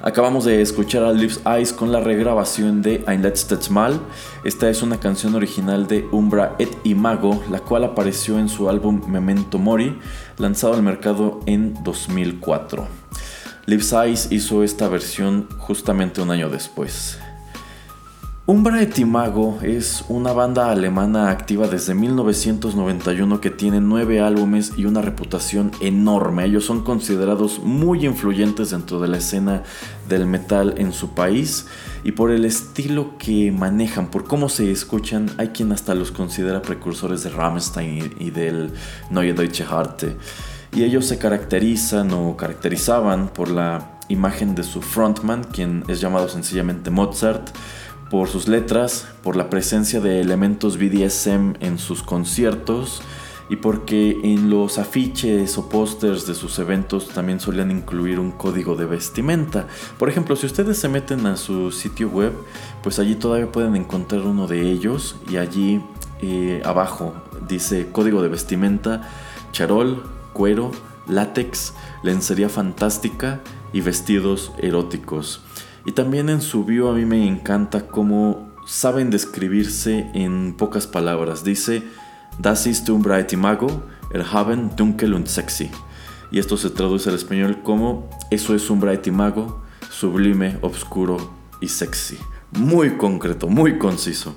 Acabamos 0.00 0.46
de 0.46 0.62
escuchar 0.62 1.02
a 1.02 1.12
Lips 1.12 1.42
Eyes 1.44 1.74
con 1.74 1.92
la 1.92 2.00
regrabación 2.00 2.80
de 2.80 3.04
Ein 3.06 3.20
letztes 3.20 3.70
Mal. 3.70 4.00
Esta 4.44 4.70
es 4.70 4.80
una 4.80 4.98
canción 4.98 5.34
original 5.34 5.86
de 5.86 6.08
Umbra 6.10 6.56
et 6.58 6.74
Imago, 6.84 7.44
la 7.50 7.60
cual 7.60 7.84
apareció 7.84 8.38
en 8.38 8.48
su 8.48 8.70
álbum 8.70 9.02
Memento 9.06 9.58
Mori, 9.58 9.98
lanzado 10.38 10.72
al 10.72 10.82
mercado 10.82 11.40
en 11.44 11.74
2004. 11.84 12.86
Lips 13.66 13.92
Eyes 13.92 14.32
hizo 14.32 14.62
esta 14.62 14.88
versión 14.88 15.46
justamente 15.58 16.22
un 16.22 16.30
año 16.30 16.48
después. 16.48 17.18
Umbra 18.44 18.82
Etimago 18.82 19.60
es 19.62 20.04
una 20.08 20.32
banda 20.32 20.72
alemana 20.72 21.30
activa 21.30 21.68
desde 21.68 21.94
1991 21.94 23.40
que 23.40 23.50
tiene 23.50 23.80
nueve 23.80 24.20
álbumes 24.20 24.72
y 24.76 24.84
una 24.84 25.00
reputación 25.00 25.70
enorme. 25.80 26.46
Ellos 26.46 26.64
son 26.64 26.82
considerados 26.82 27.60
muy 27.60 28.04
influyentes 28.04 28.70
dentro 28.70 28.98
de 28.98 29.06
la 29.06 29.18
escena 29.18 29.62
del 30.08 30.26
metal 30.26 30.74
en 30.78 30.92
su 30.92 31.10
país 31.10 31.66
y 32.02 32.12
por 32.12 32.32
el 32.32 32.44
estilo 32.44 33.16
que 33.16 33.52
manejan, 33.52 34.10
por 34.10 34.24
cómo 34.24 34.48
se 34.48 34.72
escuchan, 34.72 35.30
hay 35.38 35.50
quien 35.50 35.70
hasta 35.70 35.94
los 35.94 36.10
considera 36.10 36.62
precursores 36.62 37.22
de 37.22 37.30
Rammstein 37.30 38.16
y, 38.18 38.30
del 38.30 38.72
Neue 39.08 39.34
Deutsche 39.34 39.64
Harte. 39.70 40.16
Y 40.74 40.82
ellos 40.82 41.06
se 41.06 41.16
caracterizan 41.16 42.10
o 42.10 42.36
caracterizaban 42.36 43.28
por 43.28 43.48
la 43.48 44.00
imagen 44.08 44.56
de 44.56 44.64
su 44.64 44.82
frontman, 44.82 45.44
quien 45.44 45.84
es 45.86 46.00
llamado 46.00 46.28
sencillamente 46.28 46.90
Mozart 46.90 47.50
por 48.12 48.28
sus 48.28 48.46
letras, 48.46 49.08
por 49.22 49.36
la 49.36 49.48
presencia 49.48 49.98
de 49.98 50.20
elementos 50.20 50.76
BDSM 50.76 51.54
en 51.60 51.78
sus 51.78 52.02
conciertos 52.02 53.00
y 53.48 53.56
porque 53.56 54.20
en 54.22 54.50
los 54.50 54.76
afiches 54.76 55.56
o 55.56 55.70
pósters 55.70 56.26
de 56.26 56.34
sus 56.34 56.58
eventos 56.58 57.08
también 57.08 57.40
solían 57.40 57.70
incluir 57.70 58.20
un 58.20 58.30
código 58.30 58.76
de 58.76 58.84
vestimenta. 58.84 59.66
Por 59.98 60.10
ejemplo, 60.10 60.36
si 60.36 60.44
ustedes 60.44 60.76
se 60.76 60.90
meten 60.90 61.24
a 61.24 61.38
su 61.38 61.70
sitio 61.70 62.10
web, 62.10 62.34
pues 62.82 62.98
allí 62.98 63.14
todavía 63.14 63.50
pueden 63.50 63.76
encontrar 63.76 64.20
uno 64.20 64.46
de 64.46 64.60
ellos 64.60 65.16
y 65.30 65.38
allí 65.38 65.82
eh, 66.20 66.60
abajo 66.66 67.14
dice 67.48 67.88
código 67.92 68.20
de 68.20 68.28
vestimenta, 68.28 69.08
charol, 69.52 70.02
cuero, 70.34 70.70
látex, 71.08 71.72
lencería 72.02 72.50
fantástica 72.50 73.40
y 73.72 73.80
vestidos 73.80 74.52
eróticos. 74.58 75.40
Y 75.84 75.92
también 75.92 76.28
en 76.28 76.40
su 76.40 76.64
bio 76.64 76.90
a 76.90 76.94
mí 76.94 77.04
me 77.04 77.26
encanta 77.26 77.88
cómo 77.88 78.52
saben 78.66 79.10
describirse 79.10 80.10
en 80.14 80.54
pocas 80.56 80.86
palabras. 80.86 81.42
Dice, 81.44 81.82
Das 82.38 82.66
ist 82.66 82.88
un 82.88 83.04
Imago, 83.30 83.82
haben 84.32 84.70
dunkel 84.76 85.14
und 85.14 85.26
sexy. 85.26 85.70
Y 86.30 86.38
esto 86.38 86.56
se 86.56 86.70
traduce 86.70 87.10
al 87.10 87.16
español 87.16 87.62
como, 87.62 88.08
eso 88.30 88.54
es 88.54 88.70
un 88.70 88.82
Imago, 89.04 89.62
sublime, 89.90 90.56
obscuro 90.62 91.18
y 91.60 91.68
sexy. 91.68 92.18
Muy 92.52 92.96
concreto, 92.96 93.48
muy 93.48 93.78
conciso. 93.78 94.34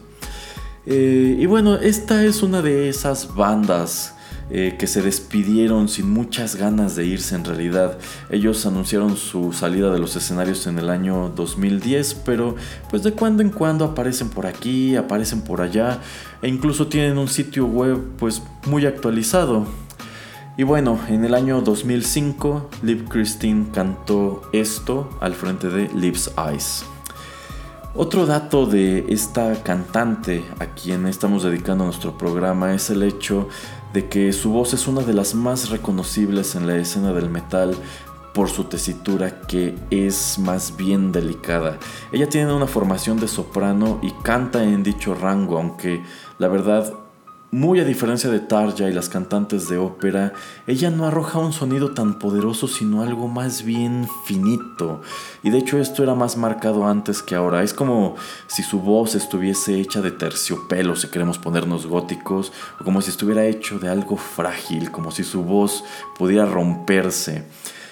Eh, 0.86 1.38
y 1.40 1.46
bueno, 1.46 1.76
esta 1.76 2.24
es 2.26 2.44
una 2.44 2.62
de 2.62 2.90
esas 2.90 3.34
bandas 3.34 4.15
eh, 4.50 4.76
que 4.78 4.86
se 4.86 5.02
despidieron 5.02 5.90
sin 5.90 6.10
muchas 6.10 6.56
ganas 6.56 6.96
de 6.96 7.06
irse 7.06 7.36
en 7.36 7.46
realidad. 7.46 7.98
Ellos 8.30 8.66
anunciaron 8.66 9.18
su 9.18 9.54
salida 9.54 9.92
de 9.92 10.00
los 10.00 10.16
escenarios 10.16 10.68
en 10.68 10.78
el 10.78 10.90
año 10.90 11.32
2010, 11.36 12.22
pero 12.26 12.56
pues 12.90 13.02
de 13.02 13.14
cuando 13.14 13.42
en 13.42 13.50
cuando 13.50 13.86
aparecen 13.86 14.30
por 14.30 14.46
aquí, 14.46 14.96
aparecen 14.96 15.42
por 15.42 15.62
allá 15.62 16.00
e 16.42 16.48
incluso 16.48 16.88
tienen 16.88 17.18
un 17.18 17.28
sitio 17.28 17.66
web 17.66 18.00
pues 18.18 18.44
muy 18.68 18.86
actualizado. 18.86 19.66
Y 20.58 20.64
bueno, 20.64 21.00
en 21.10 21.26
el 21.26 21.34
año 21.34 21.62
2005, 21.62 22.70
Liv 22.84 23.10
Christine 23.10 23.66
cantó 23.74 24.44
esto 24.54 25.10
al 25.20 25.34
frente 25.34 25.70
de 25.70 25.90
Liv's 25.94 26.32
Eyes. 26.38 26.86
Otro 27.98 28.26
dato 28.26 28.66
de 28.66 29.06
esta 29.08 29.64
cantante 29.64 30.44
a 30.60 30.66
quien 30.68 31.08
estamos 31.08 31.44
dedicando 31.44 31.86
nuestro 31.86 32.18
programa 32.18 32.74
es 32.74 32.90
el 32.90 33.04
hecho 33.04 33.48
de 33.96 34.10
que 34.10 34.34
su 34.34 34.52
voz 34.52 34.74
es 34.74 34.88
una 34.90 35.02
de 35.02 35.14
las 35.14 35.36
más 35.36 35.70
reconocibles 35.70 36.56
en 36.56 36.68
la 36.68 36.76
escena 36.76 37.14
del 37.14 37.30
metal 37.30 37.74
por 38.34 38.50
su 38.50 38.66
tesitura 38.66 39.40
que 39.48 39.74
es 39.90 40.38
más 40.38 40.76
bien 40.76 41.14
delicada. 41.14 41.80
Ella 42.12 42.28
tiene 42.28 42.52
una 42.52 42.68
formación 42.68 43.22
de 43.22 43.30
soprano 43.30 44.00
y 44.02 44.12
canta 44.22 44.66
en 44.66 44.84
dicho 44.84 45.16
rango, 45.16 45.58
aunque 45.58 46.04
la 46.40 46.50
verdad 46.50 46.94
muy 47.56 47.80
a 47.80 47.86
diferencia 47.86 48.30
de 48.30 48.42
Tarja 48.42 48.90
y 48.90 48.92
las 48.92 49.08
cantantes 49.08 49.70
de 49.70 49.78
ópera, 49.78 50.34
ella 50.68 50.90
no 50.90 51.06
arroja 51.06 51.40
un 51.40 51.54
sonido 51.54 51.92
tan 51.92 52.20
poderoso 52.20 52.68
sino 52.68 53.02
algo 53.02 53.30
más 53.30 53.64
bien 53.64 54.10
finito. 54.26 55.02
Y 55.42 55.52
de 55.52 55.60
hecho 55.60 55.80
esto 55.80 56.04
era 56.04 56.16
más 56.16 56.36
marcado 56.36 56.86
antes 56.86 57.24
que 57.24 57.34
ahora. 57.34 57.64
Es 57.64 57.74
como 57.74 58.16
si 58.48 58.62
su 58.62 58.82
voz 58.82 59.16
estuviese 59.16 59.80
hecha 59.80 60.02
de 60.02 60.12
terciopelo, 60.12 60.98
si 60.98 61.08
queremos 61.08 61.38
ponernos 61.38 61.88
góticos, 61.88 62.52
o 62.82 62.84
como 62.84 63.02
si 63.02 63.10
estuviera 63.10 63.46
hecho 63.46 63.80
de 63.80 63.88
algo 63.88 64.18
frágil, 64.18 64.92
como 64.92 65.12
si 65.12 65.24
su 65.24 65.42
voz 65.44 65.86
pudiera 66.18 66.46
romperse. 66.46 67.46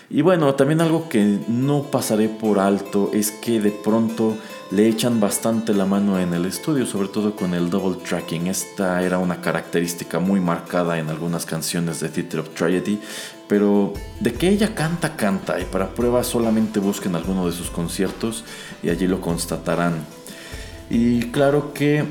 Y 0.10 0.24
bueno, 0.24 0.56
también 0.56 0.82
algo 0.82 1.08
que 1.08 1.40
no 1.48 1.84
pasaré 1.84 2.28
por 2.28 2.60
alto 2.60 3.12
es 3.14 3.32
que 3.32 3.62
de 3.62 3.72
pronto 3.72 4.36
le 4.72 4.88
echan 4.88 5.20
bastante 5.20 5.74
la 5.74 5.86
mano 5.86 6.20
en 6.20 6.34
el 6.34 6.46
estudio, 6.46 6.86
sobre 6.86 7.08
todo 7.08 7.36
con 7.36 7.54
el 7.54 7.70
double 7.70 8.02
tracking. 8.04 8.48
Esta 8.48 9.04
era 9.04 9.20
una 9.20 9.42
característica 9.42 10.20
muy 10.20 10.40
marcada 10.40 10.98
en 10.98 11.10
algunas 11.10 11.46
canciones 11.46 12.00
de 12.00 12.10
Theater 12.10 12.40
of 12.42 12.50
Tragedy, 12.50 13.00
pero 13.48 13.94
de 14.20 14.34
que 14.34 14.50
ella 14.50 14.74
canta, 14.74 15.16
canta, 15.16 15.60
y 15.60 15.66
para 15.66 15.94
prueba 15.94 16.24
solamente 16.24 16.80
busquen 16.80 17.16
alguno 17.16 17.46
de 17.46 17.52
sus 17.52 17.70
conciertos 17.70 18.44
y 18.82 18.90
allí 18.90 19.08
lo 19.08 19.22
constatarán. 19.22 19.94
Y 20.90 21.32
claro 21.32 21.74
que, 21.74 22.06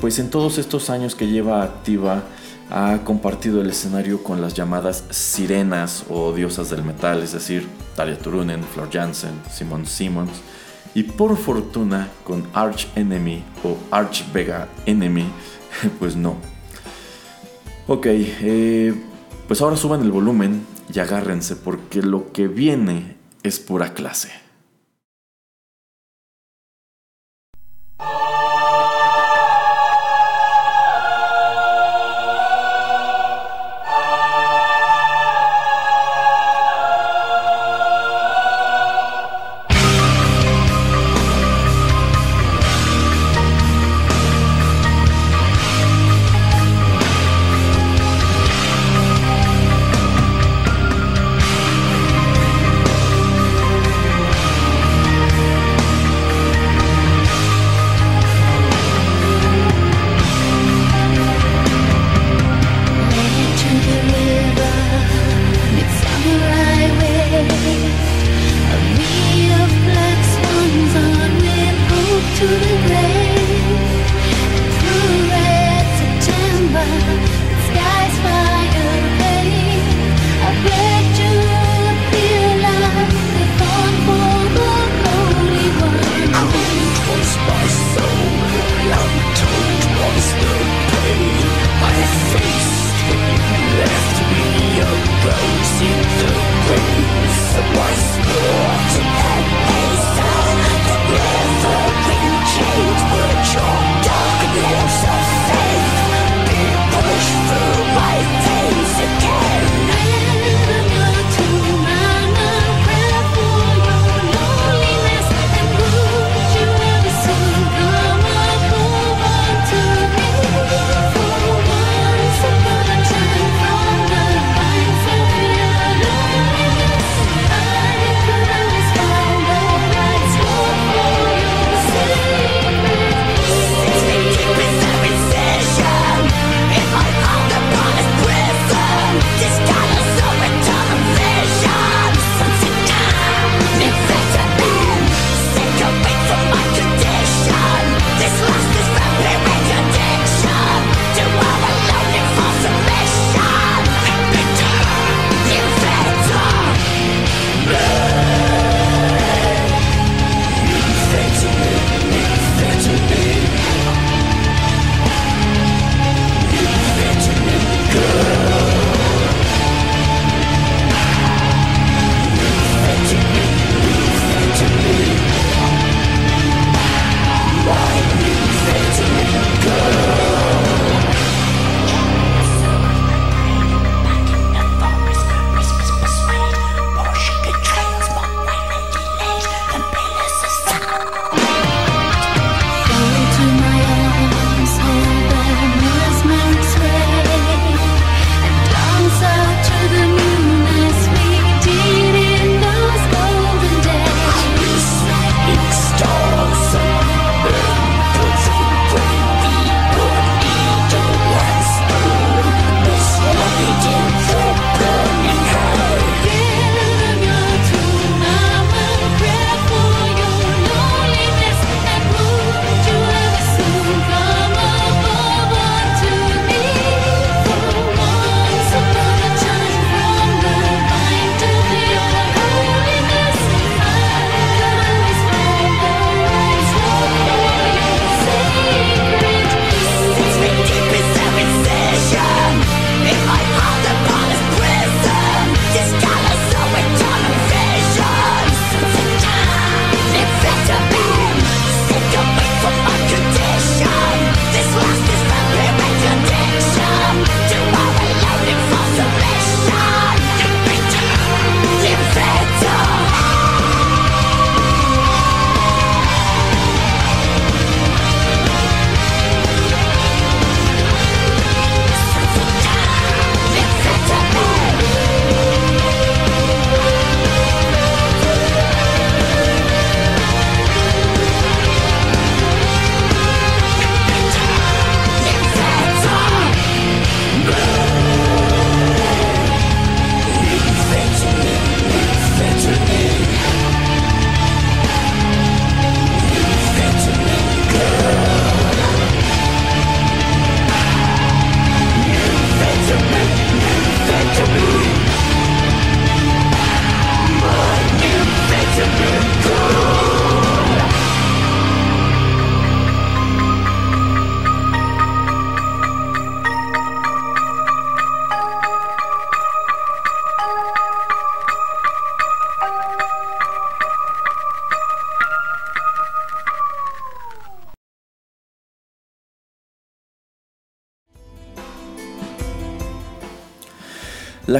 pues 0.00 0.18
en 0.18 0.30
todos 0.30 0.58
estos 0.58 0.90
años 0.90 1.14
que 1.14 1.26
lleva 1.26 1.62
activa, 1.62 2.22
ha 2.70 3.00
compartido 3.04 3.60
el 3.60 3.70
escenario 3.70 4.22
con 4.22 4.40
las 4.40 4.54
llamadas 4.54 5.04
sirenas 5.10 6.04
o 6.08 6.32
diosas 6.32 6.70
del 6.70 6.82
metal, 6.82 7.22
es 7.22 7.32
decir, 7.32 7.68
Talia 7.94 8.18
Turunen, 8.18 8.64
Flor 8.64 8.88
Jansen, 8.90 9.40
Simon 9.52 9.86
Simmons, 9.86 10.32
y 10.94 11.02
por 11.02 11.36
fortuna 11.36 12.08
con 12.24 12.46
Arch 12.54 12.88
Enemy 12.94 13.42
o 13.64 13.76
Arch 13.90 14.24
Vega 14.32 14.68
Enemy, 14.86 15.26
pues 15.98 16.16
no. 16.16 16.36
Ok, 17.86 18.06
eh, 18.08 18.94
pues 19.46 19.60
ahora 19.60 19.76
suban 19.76 20.02
el 20.02 20.10
volumen 20.10 20.64
y 20.92 20.98
agárrense 21.00 21.56
porque 21.56 22.02
lo 22.02 22.32
que 22.32 22.48
viene 22.48 23.16
es 23.42 23.58
pura 23.58 23.92
clase. 23.92 24.43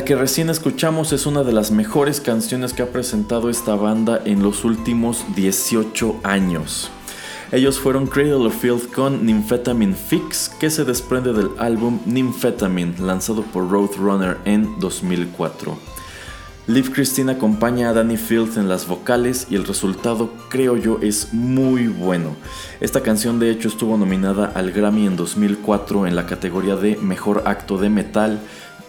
Que 0.04 0.16
recién 0.16 0.50
escuchamos 0.50 1.14
es 1.14 1.24
una 1.24 1.44
de 1.44 1.52
las 1.52 1.70
mejores 1.70 2.20
canciones 2.20 2.74
que 2.74 2.82
ha 2.82 2.92
presentado 2.92 3.48
esta 3.48 3.74
banda 3.74 4.20
en 4.26 4.42
los 4.42 4.66
últimos 4.66 5.24
18 5.34 6.20
años. 6.22 6.90
Ellos 7.52 7.78
fueron 7.78 8.06
Cradle 8.06 8.46
of 8.46 8.54
Filth 8.54 8.92
con 8.92 9.24
Nymphetamine 9.24 9.94
Fix, 9.94 10.50
que 10.60 10.68
se 10.68 10.84
desprende 10.84 11.32
del 11.32 11.48
álbum 11.58 12.00
Nymphetamine, 12.04 12.98
lanzado 12.98 13.44
por 13.44 13.70
Roadrunner 13.70 14.36
en 14.44 14.78
2004. 14.78 15.78
Liv 16.66 16.92
Christine 16.94 17.32
acompaña 17.32 17.90
a 17.90 17.92
Danny 17.92 18.16
Field 18.16 18.56
en 18.56 18.70
las 18.70 18.86
vocales 18.86 19.48
y 19.50 19.54
el 19.54 19.66
resultado 19.66 20.32
creo 20.48 20.78
yo 20.78 20.98
es 21.02 21.34
muy 21.34 21.88
bueno. 21.88 22.36
Esta 22.80 23.02
canción 23.02 23.38
de 23.38 23.50
hecho 23.50 23.68
estuvo 23.68 23.98
nominada 23.98 24.50
al 24.54 24.72
Grammy 24.72 25.06
en 25.06 25.14
2004 25.14 26.06
en 26.06 26.16
la 26.16 26.24
categoría 26.24 26.76
de 26.76 26.96
Mejor 26.96 27.42
Acto 27.44 27.76
de 27.76 27.90
Metal, 27.90 28.40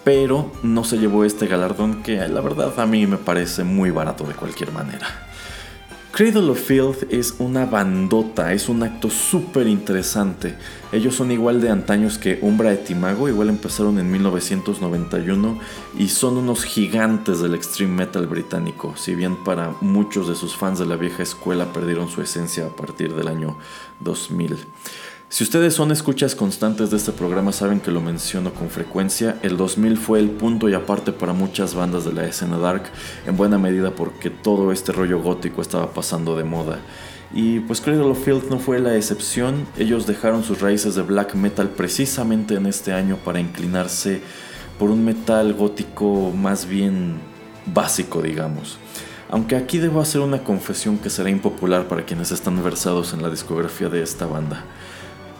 pero 0.06 0.52
no 0.62 0.84
se 0.84 0.98
llevó 0.98 1.24
este 1.24 1.48
galardón 1.48 2.04
que 2.04 2.28
la 2.28 2.40
verdad 2.40 2.78
a 2.78 2.86
mí 2.86 3.08
me 3.08 3.16
parece 3.16 3.64
muy 3.64 3.90
barato 3.90 4.22
de 4.22 4.34
cualquier 4.34 4.70
manera. 4.70 5.26
Cradle 6.12 6.48
of 6.48 6.60
Filth 6.60 7.12
es 7.12 7.34
una 7.40 7.66
bandota, 7.66 8.52
es 8.52 8.68
un 8.68 8.84
acto 8.84 9.10
súper 9.10 9.66
interesante. 9.66 10.54
Ellos 10.92 11.16
son 11.16 11.32
igual 11.32 11.60
de 11.60 11.70
antaños 11.70 12.18
que 12.18 12.38
Umbra 12.40 12.76
Timago, 12.76 13.28
igual 13.28 13.48
empezaron 13.48 13.98
en 13.98 14.08
1991 14.12 15.58
y 15.98 16.06
son 16.06 16.36
unos 16.36 16.62
gigantes 16.62 17.40
del 17.40 17.56
extreme 17.56 18.06
metal 18.06 18.28
británico, 18.28 18.94
si 18.96 19.16
bien 19.16 19.42
para 19.42 19.74
muchos 19.80 20.28
de 20.28 20.36
sus 20.36 20.54
fans 20.54 20.78
de 20.78 20.86
la 20.86 20.94
vieja 20.94 21.24
escuela 21.24 21.72
perdieron 21.72 22.08
su 22.08 22.22
esencia 22.22 22.66
a 22.66 22.76
partir 22.76 23.12
del 23.16 23.26
año 23.26 23.58
2000. 23.98 24.56
Si 25.28 25.42
ustedes 25.42 25.74
son 25.74 25.90
escuchas 25.90 26.36
constantes 26.36 26.92
de 26.92 26.98
este 26.98 27.10
programa 27.10 27.50
saben 27.50 27.80
que 27.80 27.90
lo 27.90 28.00
menciono 28.00 28.54
con 28.54 28.70
frecuencia, 28.70 29.36
el 29.42 29.56
2000 29.56 29.98
fue 29.98 30.20
el 30.20 30.30
punto 30.30 30.68
y 30.68 30.74
aparte 30.74 31.10
para 31.10 31.32
muchas 31.32 31.74
bandas 31.74 32.04
de 32.04 32.12
la 32.12 32.26
escena 32.26 32.58
dark, 32.58 32.84
en 33.26 33.36
buena 33.36 33.58
medida 33.58 33.90
porque 33.90 34.30
todo 34.30 34.70
este 34.70 34.92
rollo 34.92 35.20
gótico 35.20 35.62
estaba 35.62 35.92
pasando 35.92 36.36
de 36.36 36.44
moda. 36.44 36.78
Y 37.34 37.58
pues 37.58 37.80
Cradle 37.80 38.04
of 38.04 38.24
Filth 38.24 38.48
no 38.50 38.60
fue 38.60 38.78
la 38.78 38.94
excepción, 38.94 39.66
ellos 39.76 40.06
dejaron 40.06 40.44
sus 40.44 40.60
raíces 40.60 40.94
de 40.94 41.02
black 41.02 41.34
metal 41.34 41.70
precisamente 41.70 42.54
en 42.54 42.66
este 42.66 42.92
año 42.92 43.16
para 43.16 43.40
inclinarse 43.40 44.22
por 44.78 44.90
un 44.90 45.04
metal 45.04 45.54
gótico 45.54 46.30
más 46.30 46.68
bien 46.68 47.16
básico, 47.74 48.22
digamos. 48.22 48.78
Aunque 49.28 49.56
aquí 49.56 49.78
debo 49.78 50.00
hacer 50.00 50.20
una 50.20 50.44
confesión 50.44 50.98
que 50.98 51.10
será 51.10 51.30
impopular 51.30 51.88
para 51.88 52.04
quienes 52.04 52.30
están 52.30 52.62
versados 52.62 53.12
en 53.12 53.22
la 53.22 53.28
discografía 53.28 53.88
de 53.88 54.04
esta 54.04 54.26
banda. 54.26 54.64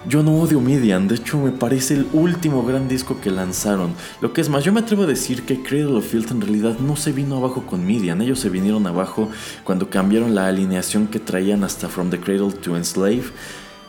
Yo 0.08 0.22
no 0.22 0.40
odio 0.40 0.60
Midian, 0.60 1.08
de 1.08 1.16
hecho 1.16 1.36
me 1.36 1.50
parece 1.50 1.94
el 1.94 2.06
último 2.12 2.64
gran 2.64 2.86
disco 2.86 3.20
que 3.20 3.28
lanzaron. 3.28 3.92
Lo 4.20 4.32
que 4.32 4.40
es 4.40 4.48
más, 4.48 4.62
yo 4.62 4.72
me 4.72 4.78
atrevo 4.78 5.02
a 5.02 5.06
decir 5.06 5.42
que 5.42 5.64
Cradle 5.64 5.96
of 5.96 6.06
Filth 6.06 6.30
en 6.30 6.40
realidad 6.40 6.78
no 6.78 6.94
se 6.94 7.10
vino 7.10 7.38
abajo 7.38 7.66
con 7.66 7.84
Midian, 7.84 8.22
ellos 8.22 8.38
se 8.38 8.48
vinieron 8.48 8.86
abajo 8.86 9.28
cuando 9.64 9.90
cambiaron 9.90 10.36
la 10.36 10.46
alineación 10.46 11.08
que 11.08 11.18
traían 11.18 11.64
hasta 11.64 11.88
From 11.88 12.10
the 12.10 12.20
Cradle 12.20 12.52
to 12.52 12.76
Enslave 12.76 13.24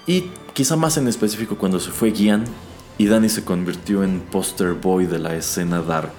y 0.08 0.32
quizá 0.53 0.75
más 0.75 0.97
en 0.97 1.08
específico 1.08 1.56
cuando 1.56 1.80
se 1.80 1.91
fue 1.91 2.12
Gian 2.12 2.45
y 2.97 3.06
Danny 3.06 3.30
se 3.30 3.43
convirtió 3.43 4.03
en 4.03 4.21
poster 4.21 4.73
boy 4.73 5.06
de 5.06 5.19
la 5.19 5.36
escena 5.36 5.84
dark. 5.84 6.13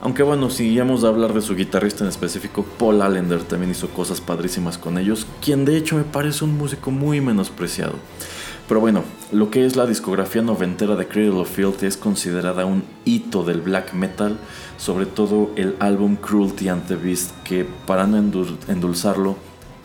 Aunque 0.00 0.22
bueno, 0.22 0.48
si 0.48 0.68
íbamos 0.68 1.02
a 1.02 1.08
hablar 1.08 1.32
de 1.32 1.42
su 1.42 1.56
guitarrista 1.56 2.04
en 2.04 2.10
específico, 2.10 2.64
Paul 2.78 3.02
Allender 3.02 3.42
también 3.42 3.72
hizo 3.72 3.88
cosas 3.88 4.20
padrísimas 4.20 4.78
con 4.78 4.96
ellos, 4.96 5.26
quien 5.42 5.64
de 5.64 5.76
hecho 5.76 5.96
me 5.96 6.04
parece 6.04 6.44
un 6.44 6.56
músico 6.56 6.92
muy 6.92 7.20
menospreciado. 7.20 7.94
Pero 8.66 8.80
bueno, 8.80 9.04
lo 9.30 9.50
que 9.50 9.66
es 9.66 9.76
la 9.76 9.84
discografía 9.84 10.40
noventera 10.40 10.96
de 10.96 11.06
Cradle 11.06 11.40
of 11.40 11.50
Filth 11.50 11.82
es 11.82 11.98
considerada 11.98 12.64
un 12.64 12.82
hito 13.04 13.44
del 13.44 13.60
black 13.60 13.92
metal, 13.92 14.38
sobre 14.78 15.04
todo 15.04 15.50
el 15.56 15.76
álbum 15.80 16.16
Cruelty 16.16 16.68
and 16.68 16.86
the 16.86 16.96
Beast, 16.96 17.32
que 17.44 17.66
para 17.86 18.06
no 18.06 18.16
endulzarlo, 18.16 19.36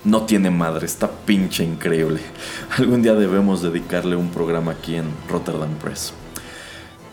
no 0.05 0.21
tiene 0.23 0.49
madre, 0.49 0.85
está 0.85 1.11
pinche 1.11 1.65
increíble. 1.65 2.21
Algún 2.77 3.01
día 3.01 3.15
debemos 3.15 3.61
dedicarle 3.61 4.15
un 4.15 4.29
programa 4.29 4.71
aquí 4.71 4.95
en 4.95 5.07
Rotterdam 5.27 5.73
Press. 5.81 6.13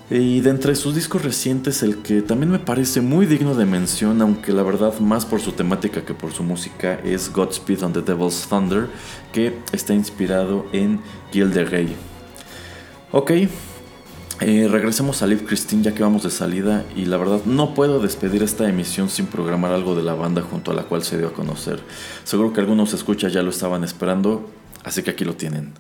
Y 0.09 0.41
de 0.41 0.51
entre 0.51 0.77
sus 0.77 0.95
discos 0.95 1.25
recientes, 1.25 1.83
el 1.83 1.97
que 1.99 2.23
también 2.23 2.53
me 2.53 2.61
parece 2.61 3.01
muy 3.01 3.27
digno 3.27 3.57
de 3.57 3.67
mención, 3.67 4.23
aunque 4.23 4.53
la 4.53 4.63
verdad 4.63 4.97
más 5.01 5.27
por 5.27 5.41
su 5.41 5.51
temática 5.53 6.05
que 6.05 6.15
por 6.15 6.33
su 6.33 6.45
música, 6.45 7.01
es 7.05 7.33
Godspeed 7.33 7.83
on 7.83 7.93
the 7.93 8.03
Devil's 8.03 8.47
Thunder, 8.49 8.89
que 9.33 9.59
está 9.73 9.95
inspirado 9.95 10.67
en 10.73 11.01
Gilderay. 11.33 11.97
Ok, 13.11 13.33
eh, 14.41 14.69
regresemos 14.71 15.23
a 15.23 15.27
Liv 15.27 15.45
Christine 15.45 15.83
ya 15.83 15.95
que 15.95 16.05
vamos 16.05 16.23
de 16.23 16.31
salida 16.31 16.85
y 16.95 17.07
la 17.07 17.17
verdad 17.17 17.41
no 17.45 17.75
puedo 17.75 17.99
despedir 17.99 18.45
esta 18.45 18.69
emisión 18.69 19.09
sin 19.09 19.27
programar 19.27 19.73
algo 19.73 19.97
de 19.97 20.03
la 20.05 20.15
banda 20.15 20.43
junto 20.43 20.71
a 20.71 20.75
la 20.75 20.85
cual 20.85 21.03
se 21.03 21.19
dio 21.19 21.29
a 21.29 21.33
conocer. 21.33 21.81
Seguro 22.23 22.53
que 22.53 22.61
algunos 22.61 22.95
escuchas 22.95 23.33
ya 23.33 23.43
lo 23.43 23.51
estaban 23.51 23.83
esperando, 23.83 24.51
así 24.85 25.03
que 25.03 25.11
aquí 25.11 25.25
lo 25.25 25.35
tienen. 25.35 25.73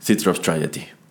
Citrus 0.00 0.40
Triety. 0.40 1.03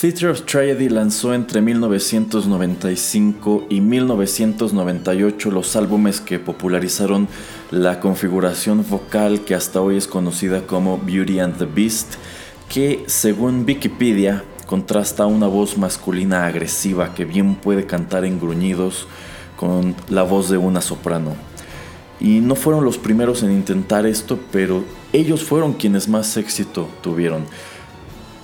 Theater 0.00 0.28
of 0.28 0.42
Tragedy 0.42 0.88
lanzó 0.88 1.34
entre 1.34 1.60
1995 1.60 3.66
y 3.68 3.80
1998 3.80 5.50
los 5.50 5.74
álbumes 5.74 6.20
que 6.20 6.38
popularizaron 6.38 7.26
la 7.72 7.98
configuración 7.98 8.88
vocal 8.88 9.40
que 9.40 9.56
hasta 9.56 9.80
hoy 9.80 9.96
es 9.96 10.06
conocida 10.06 10.68
como 10.68 10.98
Beauty 10.98 11.40
and 11.40 11.58
the 11.58 11.64
Beast, 11.64 12.14
que 12.68 13.02
según 13.08 13.64
Wikipedia 13.66 14.44
contrasta 14.66 15.26
una 15.26 15.48
voz 15.48 15.76
masculina 15.76 16.46
agresiva 16.46 17.12
que 17.12 17.24
bien 17.24 17.56
puede 17.56 17.84
cantar 17.84 18.24
en 18.24 18.38
gruñidos 18.38 19.08
con 19.56 19.96
la 20.08 20.22
voz 20.22 20.48
de 20.48 20.58
una 20.58 20.80
soprano. 20.80 21.34
Y 22.20 22.38
no 22.38 22.54
fueron 22.54 22.84
los 22.84 22.98
primeros 22.98 23.42
en 23.42 23.50
intentar 23.50 24.06
esto, 24.06 24.38
pero 24.52 24.84
ellos 25.12 25.42
fueron 25.42 25.72
quienes 25.72 26.08
más 26.08 26.36
éxito 26.36 26.88
tuvieron. 27.02 27.46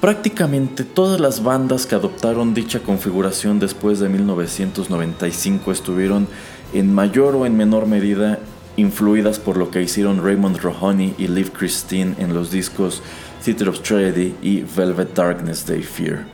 Prácticamente 0.04 0.84
todas 0.84 1.18
las 1.18 1.42
bandas 1.42 1.86
que 1.86 1.94
adoptaron 1.94 2.52
dicha 2.52 2.80
configuración 2.80 3.58
después 3.58 4.00
de 4.00 4.10
1995 4.10 5.72
estuvieron 5.72 6.28
en 6.74 6.92
mayor 6.92 7.34
o 7.34 7.46
en 7.46 7.56
menor 7.56 7.86
medida 7.86 8.38
influidas 8.76 9.38
por 9.38 9.56
lo 9.56 9.70
que 9.70 9.80
hicieron 9.80 10.22
Raymond 10.22 10.58
Rohoney 10.58 11.14
y 11.16 11.28
Liv 11.28 11.52
Christine 11.52 12.16
en 12.18 12.34
los 12.34 12.50
discos 12.50 13.00
Theater 13.42 13.70
of 13.70 13.80
Tragedy 13.80 14.34
y 14.42 14.60
Velvet 14.60 15.14
Darkness 15.14 15.64
Day 15.64 15.82
Fear. 15.82 16.26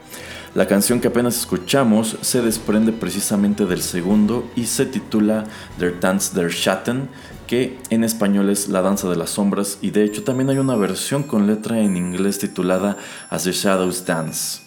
La 0.53 0.67
canción 0.67 1.01
que 1.01 1.07
apenas 1.07 1.39
escuchamos 1.39 2.17
se 2.23 2.43
desprende 2.43 2.91
precisamente 2.91 3.67
del 3.67 3.83
segundo 3.83 4.51
y 4.57 4.67
se 4.67 4.85
titula 4.85 5.45
Der 5.79 6.01
Tanz 6.01 6.35
der 6.35 6.51
Schatten, 6.51 7.09
que 7.51 7.77
en 7.91 8.05
español 8.05 8.49
es 8.49 8.69
La 8.69 8.81
Danza 8.81 9.09
de 9.09 9.17
las 9.17 9.31
Sombras 9.31 9.79
y 9.83 9.91
de 9.91 10.05
hecho 10.05 10.23
también 10.23 10.51
hay 10.51 10.59
una 10.59 10.77
versión 10.77 11.25
con 11.25 11.49
letra 11.49 11.81
en 11.81 11.97
inglés 11.97 12.39
titulada 12.39 12.97
As 13.29 13.43
the 13.43 13.51
Shadows 13.51 14.07
Dance. 14.07 14.61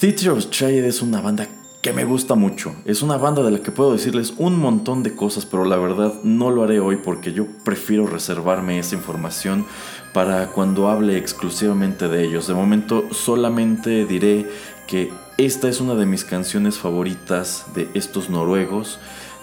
Theater 0.00 0.30
of 0.30 0.46
Trade 0.46 0.88
es 0.88 1.02
una 1.02 1.20
banda 1.20 1.46
que 1.80 1.92
me 1.92 2.04
gusta 2.04 2.34
mucho. 2.34 2.74
Es 2.84 3.00
una 3.00 3.16
banda 3.16 3.44
de 3.44 3.52
la 3.52 3.60
que 3.60 3.70
puedo 3.70 3.92
decirles 3.92 4.34
un 4.38 4.58
montón 4.58 5.04
de 5.04 5.14
cosas, 5.14 5.46
pero 5.46 5.64
la 5.64 5.76
verdad 5.76 6.14
no 6.24 6.50
lo 6.50 6.64
haré 6.64 6.80
hoy 6.80 6.96
porque 6.96 7.32
yo 7.32 7.46
prefiero 7.62 8.08
reservarme 8.08 8.80
esa 8.80 8.96
información 8.96 9.64
para 10.12 10.48
cuando 10.48 10.88
hable 10.88 11.16
exclusivamente 11.16 12.08
de 12.08 12.24
ellos. 12.24 12.48
De 12.48 12.54
momento 12.54 13.04
solamente 13.12 14.04
diré 14.04 14.50
que 14.88 15.12
esta 15.36 15.68
es 15.68 15.80
una 15.80 15.94
de 15.94 16.06
mis 16.06 16.24
canciones 16.24 16.76
favoritas 16.76 17.66
de 17.76 17.88
estos 17.94 18.30
noruegos 18.30 18.98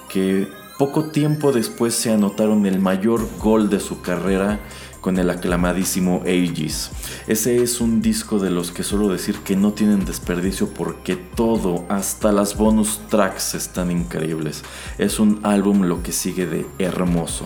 que 0.09 0.49
poco 0.77 1.05
tiempo 1.05 1.51
después 1.51 1.93
se 1.93 2.11
anotaron 2.11 2.65
el 2.65 2.79
mayor 2.79 3.27
gol 3.39 3.69
de 3.69 3.79
su 3.79 4.01
carrera 4.01 4.59
con 4.99 5.19
el 5.19 5.29
aclamadísimo 5.29 6.21
Aegis. 6.25 6.89
Ese 7.27 7.61
es 7.61 7.79
un 7.79 8.01
disco 8.01 8.39
de 8.39 8.49
los 8.49 8.71
que 8.71 8.83
suelo 8.83 9.07
decir 9.07 9.37
que 9.39 9.55
no 9.55 9.71
tienen 9.71 10.03
desperdicio 10.03 10.67
porque 10.69 11.15
todo, 11.15 11.85
hasta 11.89 12.31
las 12.31 12.57
bonus 12.57 12.99
tracks 13.09 13.53
están 13.53 13.91
increíbles. 13.91 14.63
Es 14.97 15.19
un 15.19 15.39
álbum 15.43 15.83
lo 15.83 16.01
que 16.01 16.11
sigue 16.11 16.47
de 16.47 16.65
hermoso. 16.79 17.45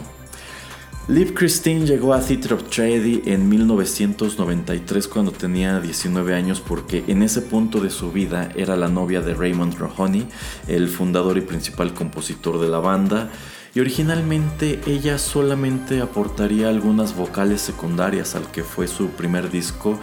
Liv 1.10 1.34
Christine 1.34 1.88
llegó 1.88 2.14
a 2.14 2.22
Theatre 2.22 2.54
of 2.54 2.70
Tragedy 2.70 3.24
en 3.26 3.50
1993 3.50 5.08
cuando 5.08 5.32
tenía 5.32 5.80
19 5.80 6.36
años 6.36 6.62
porque 6.62 7.04
en 7.08 7.24
ese 7.24 7.42
punto 7.42 7.82
de 7.82 7.90
su 7.90 8.12
vida 8.12 8.50
era 8.56 8.76
la 8.76 8.90
novia 8.90 9.20
de 9.20 9.34
Raymond 9.34 9.74
Rohoney, 9.74 10.28
el 10.68 10.88
fundador 10.88 11.40
y 11.40 11.42
principal 11.42 11.96
compositor 11.96 12.60
de 12.60 12.68
la 12.68 12.78
banda, 12.78 13.32
y 13.74 13.80
originalmente 13.80 14.82
ella 14.86 15.18
solamente 15.18 16.00
aportaría 16.00 16.70
algunas 16.70 17.16
vocales 17.16 17.62
secundarias 17.62 18.36
al 18.36 18.52
que 18.52 18.64
fue 18.64 18.88
su 18.88 19.08
primer 19.08 19.50
disco, 19.50 19.98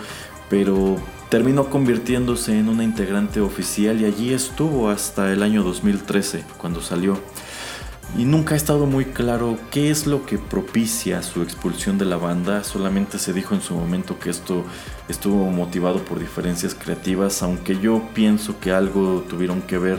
pero 0.50 0.96
terminó 1.30 1.70
convirtiéndose 1.70 2.59
en 2.59 2.68
una 2.68 2.82
integrante 2.82 3.40
oficial 3.40 4.00
y 4.00 4.07
allí 4.07 4.32
estuvo 4.32 4.90
hasta 4.90 5.32
el 5.32 5.44
año 5.44 5.62
2013 5.62 6.44
cuando 6.59 6.82
salió 6.82 7.16
y 8.18 8.24
nunca 8.24 8.54
ha 8.54 8.56
estado 8.56 8.86
muy 8.86 9.04
claro 9.06 9.58
qué 9.70 9.90
es 9.90 10.06
lo 10.06 10.24
que 10.24 10.38
propicia 10.38 11.22
su 11.22 11.42
expulsión 11.42 11.98
de 11.98 12.06
la 12.06 12.16
banda. 12.16 12.64
Solamente 12.64 13.18
se 13.18 13.32
dijo 13.32 13.54
en 13.54 13.60
su 13.60 13.74
momento 13.74 14.18
que 14.18 14.30
esto 14.30 14.64
estuvo 15.08 15.50
motivado 15.50 15.98
por 16.04 16.18
diferencias 16.18 16.74
creativas, 16.74 17.42
aunque 17.42 17.78
yo 17.78 18.02
pienso 18.14 18.58
que 18.58 18.72
algo 18.72 19.24
tuvieron 19.28 19.60
que 19.62 19.78
ver 19.78 19.98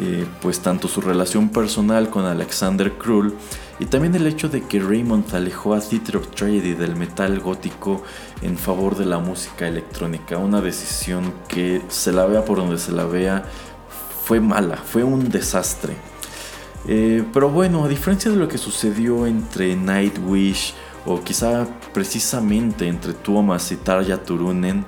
eh, 0.00 0.26
pues 0.42 0.58
tanto 0.58 0.88
su 0.88 1.00
relación 1.00 1.50
personal 1.50 2.10
con 2.10 2.24
Alexander 2.24 2.92
Krull 2.94 3.36
y 3.78 3.86
también 3.86 4.14
el 4.16 4.26
hecho 4.26 4.48
de 4.48 4.62
que 4.62 4.80
Raymond 4.80 5.32
alejó 5.34 5.74
a 5.74 5.80
Theater 5.80 6.16
of 6.16 6.30
Tragedy 6.34 6.74
del 6.74 6.96
metal 6.96 7.38
gótico 7.38 8.02
en 8.42 8.58
favor 8.58 8.96
de 8.96 9.06
la 9.06 9.18
música 9.18 9.68
electrónica, 9.68 10.38
una 10.38 10.60
decisión 10.60 11.32
que 11.46 11.82
se 11.88 12.10
la 12.10 12.26
vea 12.26 12.44
por 12.44 12.58
donde 12.58 12.78
se 12.78 12.90
la 12.90 13.04
vea 13.04 13.44
fue 14.24 14.40
mala, 14.40 14.76
fue 14.76 15.04
un 15.04 15.28
desastre. 15.28 16.13
Eh, 16.86 17.24
pero 17.32 17.48
bueno, 17.48 17.84
a 17.84 17.88
diferencia 17.88 18.30
de 18.30 18.36
lo 18.36 18.48
que 18.48 18.58
sucedió 18.58 19.26
entre 19.26 19.74
Nightwish 19.74 20.74
o 21.06 21.22
quizá 21.22 21.66
precisamente 21.92 22.86
entre 22.86 23.14
Tuomas 23.14 23.72
y 23.72 23.76
Tarja 23.76 24.22
Turunen, 24.22 24.84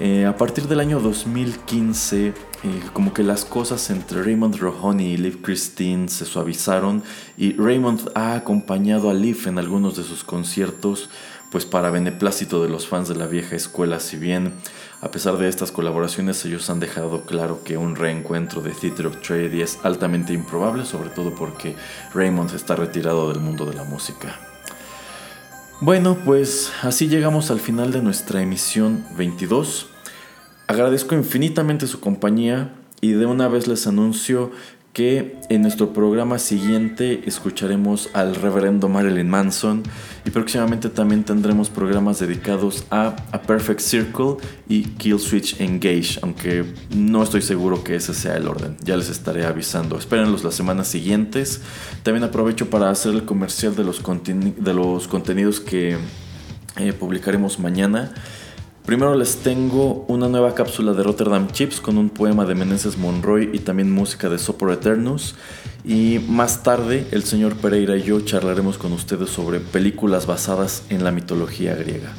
eh, 0.00 0.24
a 0.24 0.36
partir 0.36 0.66
del 0.68 0.80
año 0.80 1.00
2015, 1.00 2.28
eh, 2.28 2.34
como 2.92 3.12
que 3.12 3.22
las 3.22 3.44
cosas 3.44 3.90
entre 3.90 4.22
Raymond 4.22 4.56
Rohoney 4.56 5.12
y 5.12 5.16
Liv 5.16 5.42
Christine 5.42 6.08
se 6.08 6.24
suavizaron 6.24 7.02
y 7.36 7.52
Raymond 7.54 8.10
ha 8.14 8.34
acompañado 8.34 9.10
a 9.10 9.14
Liv 9.14 9.46
en 9.46 9.58
algunos 9.58 9.96
de 9.96 10.04
sus 10.04 10.24
conciertos, 10.24 11.10
pues 11.50 11.66
para 11.66 11.90
beneplácito 11.90 12.62
de 12.62 12.68
los 12.68 12.86
fans 12.86 13.08
de 13.08 13.16
la 13.16 13.26
vieja 13.26 13.54
escuela, 13.56 14.00
si 14.00 14.16
bien 14.16 14.54
a 15.02 15.10
pesar 15.10 15.36
de 15.36 15.48
estas 15.48 15.72
colaboraciones, 15.72 16.44
ellos 16.44 16.70
han 16.70 16.78
dejado 16.78 17.22
claro 17.22 17.64
que 17.64 17.76
un 17.76 17.96
reencuentro 17.96 18.62
de 18.62 18.70
Theater 18.70 19.08
of 19.08 19.20
Tragedy 19.20 19.60
es 19.60 19.80
altamente 19.82 20.32
improbable, 20.32 20.84
sobre 20.84 21.10
todo 21.10 21.34
porque 21.34 21.74
Raymond 22.14 22.54
está 22.54 22.76
retirado 22.76 23.28
del 23.28 23.40
mundo 23.40 23.66
de 23.66 23.74
la 23.74 23.82
música. 23.82 24.38
Bueno, 25.80 26.16
pues 26.24 26.72
así 26.82 27.08
llegamos 27.08 27.50
al 27.50 27.58
final 27.58 27.90
de 27.90 28.00
nuestra 28.00 28.42
emisión 28.42 29.04
22. 29.16 29.88
Agradezco 30.68 31.16
infinitamente 31.16 31.88
su 31.88 31.98
compañía 31.98 32.72
y 33.00 33.10
de 33.10 33.26
una 33.26 33.48
vez 33.48 33.66
les 33.66 33.88
anuncio 33.88 34.52
que 34.92 35.36
en 35.48 35.62
nuestro 35.62 35.92
programa 35.92 36.38
siguiente 36.38 37.22
escucharemos 37.26 38.08
al 38.12 38.36
reverendo 38.36 38.88
Marilyn 38.88 39.28
Manson 39.28 39.82
y 40.24 40.30
próximamente 40.30 40.88
también 40.88 41.24
tendremos 41.24 41.68
programas 41.68 42.20
dedicados 42.20 42.84
a 42.90 43.16
A 43.32 43.42
Perfect 43.42 43.80
Circle 43.80 44.36
y 44.68 44.84
Kill 44.84 45.18
Switch 45.18 45.60
Engage, 45.60 46.18
aunque 46.22 46.64
no 46.94 47.22
estoy 47.22 47.42
seguro 47.42 47.82
que 47.82 47.96
ese 47.96 48.14
sea 48.14 48.36
el 48.36 48.46
orden, 48.46 48.76
ya 48.82 48.96
les 48.96 49.08
estaré 49.08 49.44
avisando. 49.44 49.98
Espérenlos 49.98 50.44
las 50.44 50.54
semanas 50.54 50.88
siguientes. 50.88 51.60
También 52.02 52.24
aprovecho 52.24 52.70
para 52.70 52.90
hacer 52.90 53.14
el 53.14 53.24
comercial 53.24 53.74
de 53.74 53.84
los, 53.84 54.02
de 54.02 54.74
los 54.74 55.08
contenidos 55.08 55.60
que 55.60 55.96
eh, 56.76 56.92
publicaremos 56.92 57.58
mañana. 57.58 58.14
Primero 58.86 59.14
les 59.14 59.36
tengo 59.36 60.04
una 60.08 60.28
nueva 60.28 60.56
cápsula 60.56 60.92
de 60.92 61.04
Rotterdam 61.04 61.46
Chips 61.52 61.80
con 61.80 61.98
un 61.98 62.10
poema 62.10 62.44
de 62.44 62.56
Meneses 62.56 62.98
Monroy 62.98 63.50
y 63.52 63.60
también 63.60 63.92
música 63.92 64.28
de 64.28 64.38
Sopor 64.38 64.72
Eternus. 64.72 65.36
Y 65.84 66.18
más 66.28 66.64
tarde 66.64 67.06
el 67.12 67.22
señor 67.22 67.54
Pereira 67.54 67.96
y 67.96 68.02
yo 68.02 68.20
charlaremos 68.22 68.78
con 68.78 68.92
ustedes 68.92 69.30
sobre 69.30 69.60
películas 69.60 70.26
basadas 70.26 70.82
en 70.90 71.04
la 71.04 71.12
mitología 71.12 71.76
griega. 71.76 72.12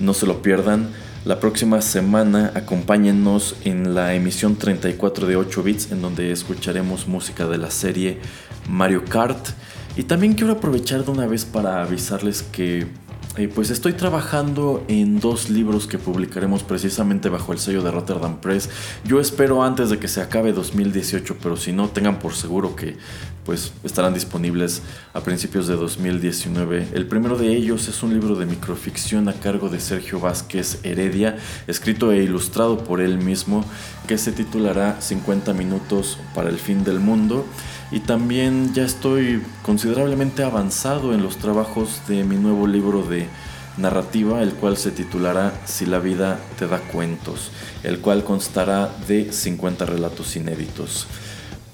No 0.00 0.14
se 0.14 0.24
lo 0.24 0.40
pierdan. 0.40 0.88
La 1.26 1.38
próxima 1.38 1.82
semana 1.82 2.50
acompáñennos 2.54 3.56
en 3.64 3.94
la 3.94 4.14
emisión 4.14 4.56
34 4.56 5.26
de 5.26 5.36
8 5.36 5.62
bits 5.62 5.92
en 5.92 6.00
donde 6.00 6.32
escucharemos 6.32 7.08
música 7.08 7.46
de 7.46 7.58
la 7.58 7.70
serie 7.70 8.20
Mario 8.70 9.04
Kart. 9.04 9.50
Y 9.98 10.04
también 10.04 10.32
quiero 10.32 10.54
aprovechar 10.54 11.04
de 11.04 11.10
una 11.10 11.26
vez 11.26 11.44
para 11.44 11.82
avisarles 11.82 12.42
que 12.42 12.86
eh, 13.36 13.46
pues 13.46 13.70
estoy 13.70 13.92
trabajando 13.92 14.84
en 14.88 15.20
dos 15.20 15.50
libros 15.50 15.86
que 15.86 15.98
publicaremos 15.98 16.64
precisamente 16.64 17.28
bajo 17.28 17.52
el 17.52 17.60
sello 17.60 17.80
de 17.80 17.92
Rotterdam 17.92 18.40
Press. 18.40 18.68
Yo 19.04 19.20
espero 19.20 19.62
antes 19.62 19.88
de 19.88 19.98
que 19.98 20.08
se 20.08 20.20
acabe 20.20 20.52
2018, 20.52 21.36
pero 21.40 21.56
si 21.56 21.72
no, 21.72 21.88
tengan 21.88 22.18
por 22.18 22.34
seguro 22.34 22.74
que 22.74 22.96
pues 23.44 23.72
estarán 23.84 24.14
disponibles 24.14 24.82
a 25.14 25.20
principios 25.20 25.68
de 25.68 25.76
2019. 25.76 26.88
El 26.92 27.06
primero 27.06 27.38
de 27.38 27.54
ellos 27.54 27.86
es 27.86 28.02
un 28.02 28.12
libro 28.12 28.34
de 28.34 28.46
microficción 28.46 29.28
a 29.28 29.32
cargo 29.34 29.68
de 29.68 29.78
Sergio 29.78 30.18
Vázquez 30.18 30.80
Heredia, 30.82 31.36
escrito 31.68 32.10
e 32.10 32.24
ilustrado 32.24 32.82
por 32.82 33.00
él 33.00 33.18
mismo, 33.18 33.64
que 34.08 34.18
se 34.18 34.32
titulará 34.32 35.00
50 35.00 35.52
minutos 35.52 36.18
para 36.34 36.50
el 36.50 36.58
fin 36.58 36.82
del 36.82 36.98
mundo 36.98 37.46
y 37.92 38.00
también 38.00 38.72
ya 38.72 38.84
estoy 38.84 39.42
considerablemente 39.62 40.42
avanzado 40.42 41.12
en 41.12 41.22
los 41.22 41.36
trabajos 41.36 42.00
de 42.08 42.24
mi 42.24 42.36
nuevo 42.36 42.66
libro 42.66 43.02
de 43.02 43.26
narrativa, 43.76 44.42
el 44.42 44.52
cual 44.52 44.76
se 44.76 44.90
titulará 44.90 45.52
Si 45.64 45.86
la 45.86 45.98
vida 45.98 46.38
te 46.58 46.66
da 46.66 46.78
cuentos, 46.78 47.50
el 47.82 48.00
cual 48.00 48.24
constará 48.24 48.90
de 49.08 49.32
50 49.32 49.86
relatos 49.86 50.36
inéditos. 50.36 51.06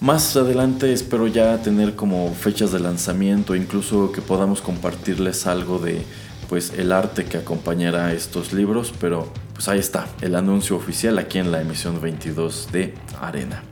Más 0.00 0.36
adelante 0.36 0.92
espero 0.92 1.26
ya 1.26 1.62
tener 1.62 1.96
como 1.96 2.32
fechas 2.34 2.70
de 2.70 2.80
lanzamiento, 2.80 3.54
incluso 3.54 4.12
que 4.12 4.20
podamos 4.20 4.60
compartirles 4.60 5.46
algo 5.46 5.78
de 5.78 6.02
pues 6.48 6.72
el 6.76 6.92
arte 6.92 7.24
que 7.24 7.38
acompañará 7.38 8.12
estos 8.12 8.52
libros, 8.52 8.92
pero 9.00 9.32
pues 9.54 9.68
ahí 9.68 9.80
está, 9.80 10.06
el 10.20 10.36
anuncio 10.36 10.76
oficial 10.76 11.18
aquí 11.18 11.38
en 11.38 11.50
la 11.50 11.60
emisión 11.60 12.00
22 12.00 12.68
de 12.72 12.94
Arena. 13.20 13.62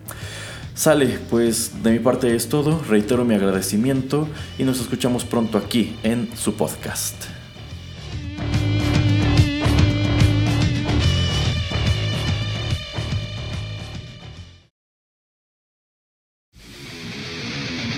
Sale, 0.74 1.20
pues 1.30 1.84
de 1.84 1.92
mi 1.92 1.98
parte 2.00 2.34
es 2.34 2.48
todo, 2.48 2.82
reitero 2.88 3.24
mi 3.24 3.34
agradecimiento 3.34 4.28
y 4.58 4.64
nos 4.64 4.80
escuchamos 4.80 5.24
pronto 5.24 5.56
aquí 5.56 5.96
en 6.02 6.28
su 6.36 6.54
podcast. 6.54 7.14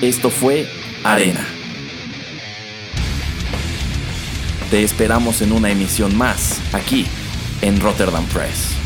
Esto 0.03 0.29
fue 0.29 0.69
Arena. 1.03 1.45
Te 4.71 4.85
esperamos 4.85 5.41
en 5.41 5.53
una 5.53 5.71
emisión 5.71 6.15
más, 6.15 6.61
aquí, 6.75 7.07
en 7.63 7.81
Rotterdam 7.81 8.27
Press. 8.27 8.86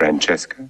Francesca? 0.00 0.66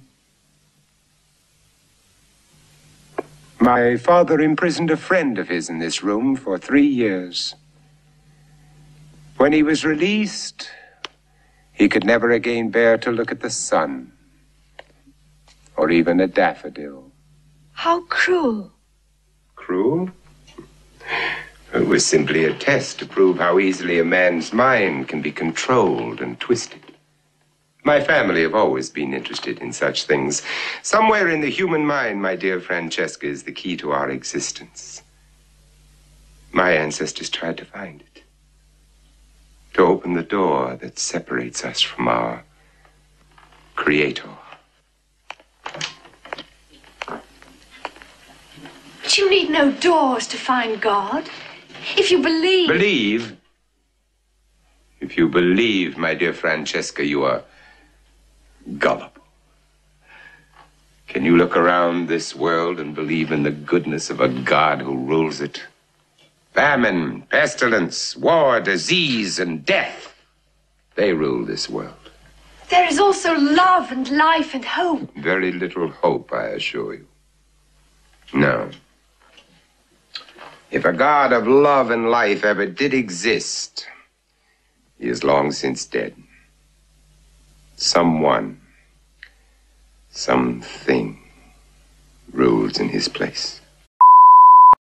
My 3.61 3.95
father 3.95 4.41
imprisoned 4.41 4.91
a 4.91 4.97
friend 4.97 5.39
of 5.39 5.47
his 5.47 5.69
in 5.69 5.79
this 5.79 6.03
room 6.03 6.35
for 6.35 6.57
three 6.57 6.85
years. 6.85 7.55
When 9.37 9.53
he 9.53 9.63
was 9.63 9.85
released, 9.85 10.69
he 11.71 11.87
could 11.87 12.03
never 12.03 12.29
again 12.31 12.71
bear 12.71 12.97
to 12.97 13.09
look 13.09 13.31
at 13.31 13.39
the 13.39 13.49
sun 13.49 14.11
or 15.77 15.89
even 15.89 16.19
a 16.19 16.27
daffodil. 16.27 17.09
How 17.71 18.01
cruel. 18.07 18.73
Cruel? 19.55 20.09
It 21.73 21.87
was 21.87 22.05
simply 22.05 22.43
a 22.43 22.53
test 22.53 22.99
to 22.99 23.05
prove 23.05 23.37
how 23.37 23.59
easily 23.59 23.97
a 23.97 24.03
man's 24.03 24.51
mind 24.51 25.07
can 25.07 25.21
be 25.21 25.31
controlled 25.31 26.19
and 26.19 26.37
twisted. 26.37 26.80
My 27.83 27.99
family 27.99 28.43
have 28.43 28.53
always 28.53 28.91
been 28.91 29.13
interested 29.13 29.59
in 29.59 29.73
such 29.73 30.03
things. 30.03 30.43
Somewhere 30.83 31.29
in 31.29 31.41
the 31.41 31.49
human 31.49 31.85
mind, 31.85 32.21
my 32.21 32.35
dear 32.35 32.59
Francesca, 32.59 33.25
is 33.25 33.43
the 33.43 33.51
key 33.51 33.75
to 33.77 33.91
our 33.91 34.09
existence. 34.09 35.01
My 36.51 36.73
ancestors 36.73 37.29
tried 37.29 37.57
to 37.57 37.65
find 37.65 38.01
it. 38.01 38.23
To 39.73 39.83
open 39.83 40.13
the 40.13 40.21
door 40.21 40.75
that 40.75 40.99
separates 40.99 41.65
us 41.65 41.81
from 41.81 42.07
our 42.07 42.43
Creator. 43.75 44.29
But 47.07 47.23
you 49.17 49.29
need 49.29 49.49
no 49.49 49.71
doors 49.71 50.27
to 50.27 50.37
find 50.37 50.79
God. 50.79 51.27
If 51.97 52.11
you 52.11 52.21
believe. 52.21 52.67
Believe? 52.67 53.37
If 54.99 55.17
you 55.17 55.27
believe, 55.27 55.97
my 55.97 56.13
dear 56.13 56.31
Francesca, 56.31 57.03
you 57.03 57.23
are 57.23 57.43
gullible. 58.77 59.11
Can 61.07 61.25
you 61.25 61.35
look 61.35 61.57
around 61.57 62.07
this 62.07 62.33
world 62.35 62.79
and 62.79 62.95
believe 62.95 63.31
in 63.31 63.43
the 63.43 63.51
goodness 63.51 64.09
of 64.09 64.21
a 64.21 64.29
God 64.29 64.81
who 64.81 64.95
rules 64.95 65.41
it? 65.41 65.61
Famine, 66.53 67.23
pestilence, 67.23 68.15
war, 68.15 68.61
disease, 68.61 69.39
and 69.39 69.65
death. 69.65 70.15
They 70.95 71.11
rule 71.11 71.45
this 71.45 71.69
world. 71.69 71.93
There 72.69 72.87
is 72.87 72.99
also 72.99 73.33
love 73.33 73.91
and 73.91 74.09
life 74.11 74.53
and 74.53 74.63
hope. 74.63 75.13
Very 75.17 75.51
little 75.51 75.89
hope, 75.89 76.31
I 76.31 76.47
assure 76.47 76.93
you. 76.93 77.07
No. 78.33 78.69
If 80.71 80.85
a 80.85 80.93
God 80.93 81.33
of 81.33 81.45
love 81.45 81.91
and 81.91 82.09
life 82.09 82.45
ever 82.45 82.65
did 82.65 82.93
exist, 82.93 83.85
he 84.97 85.09
is 85.09 85.25
long 85.25 85.51
since 85.51 85.85
dead. 85.85 86.15
Someone, 87.75 88.60
something 90.11 91.17
rules 92.31 92.79
in 92.79 92.89
his 92.89 93.07
place. 93.07 93.60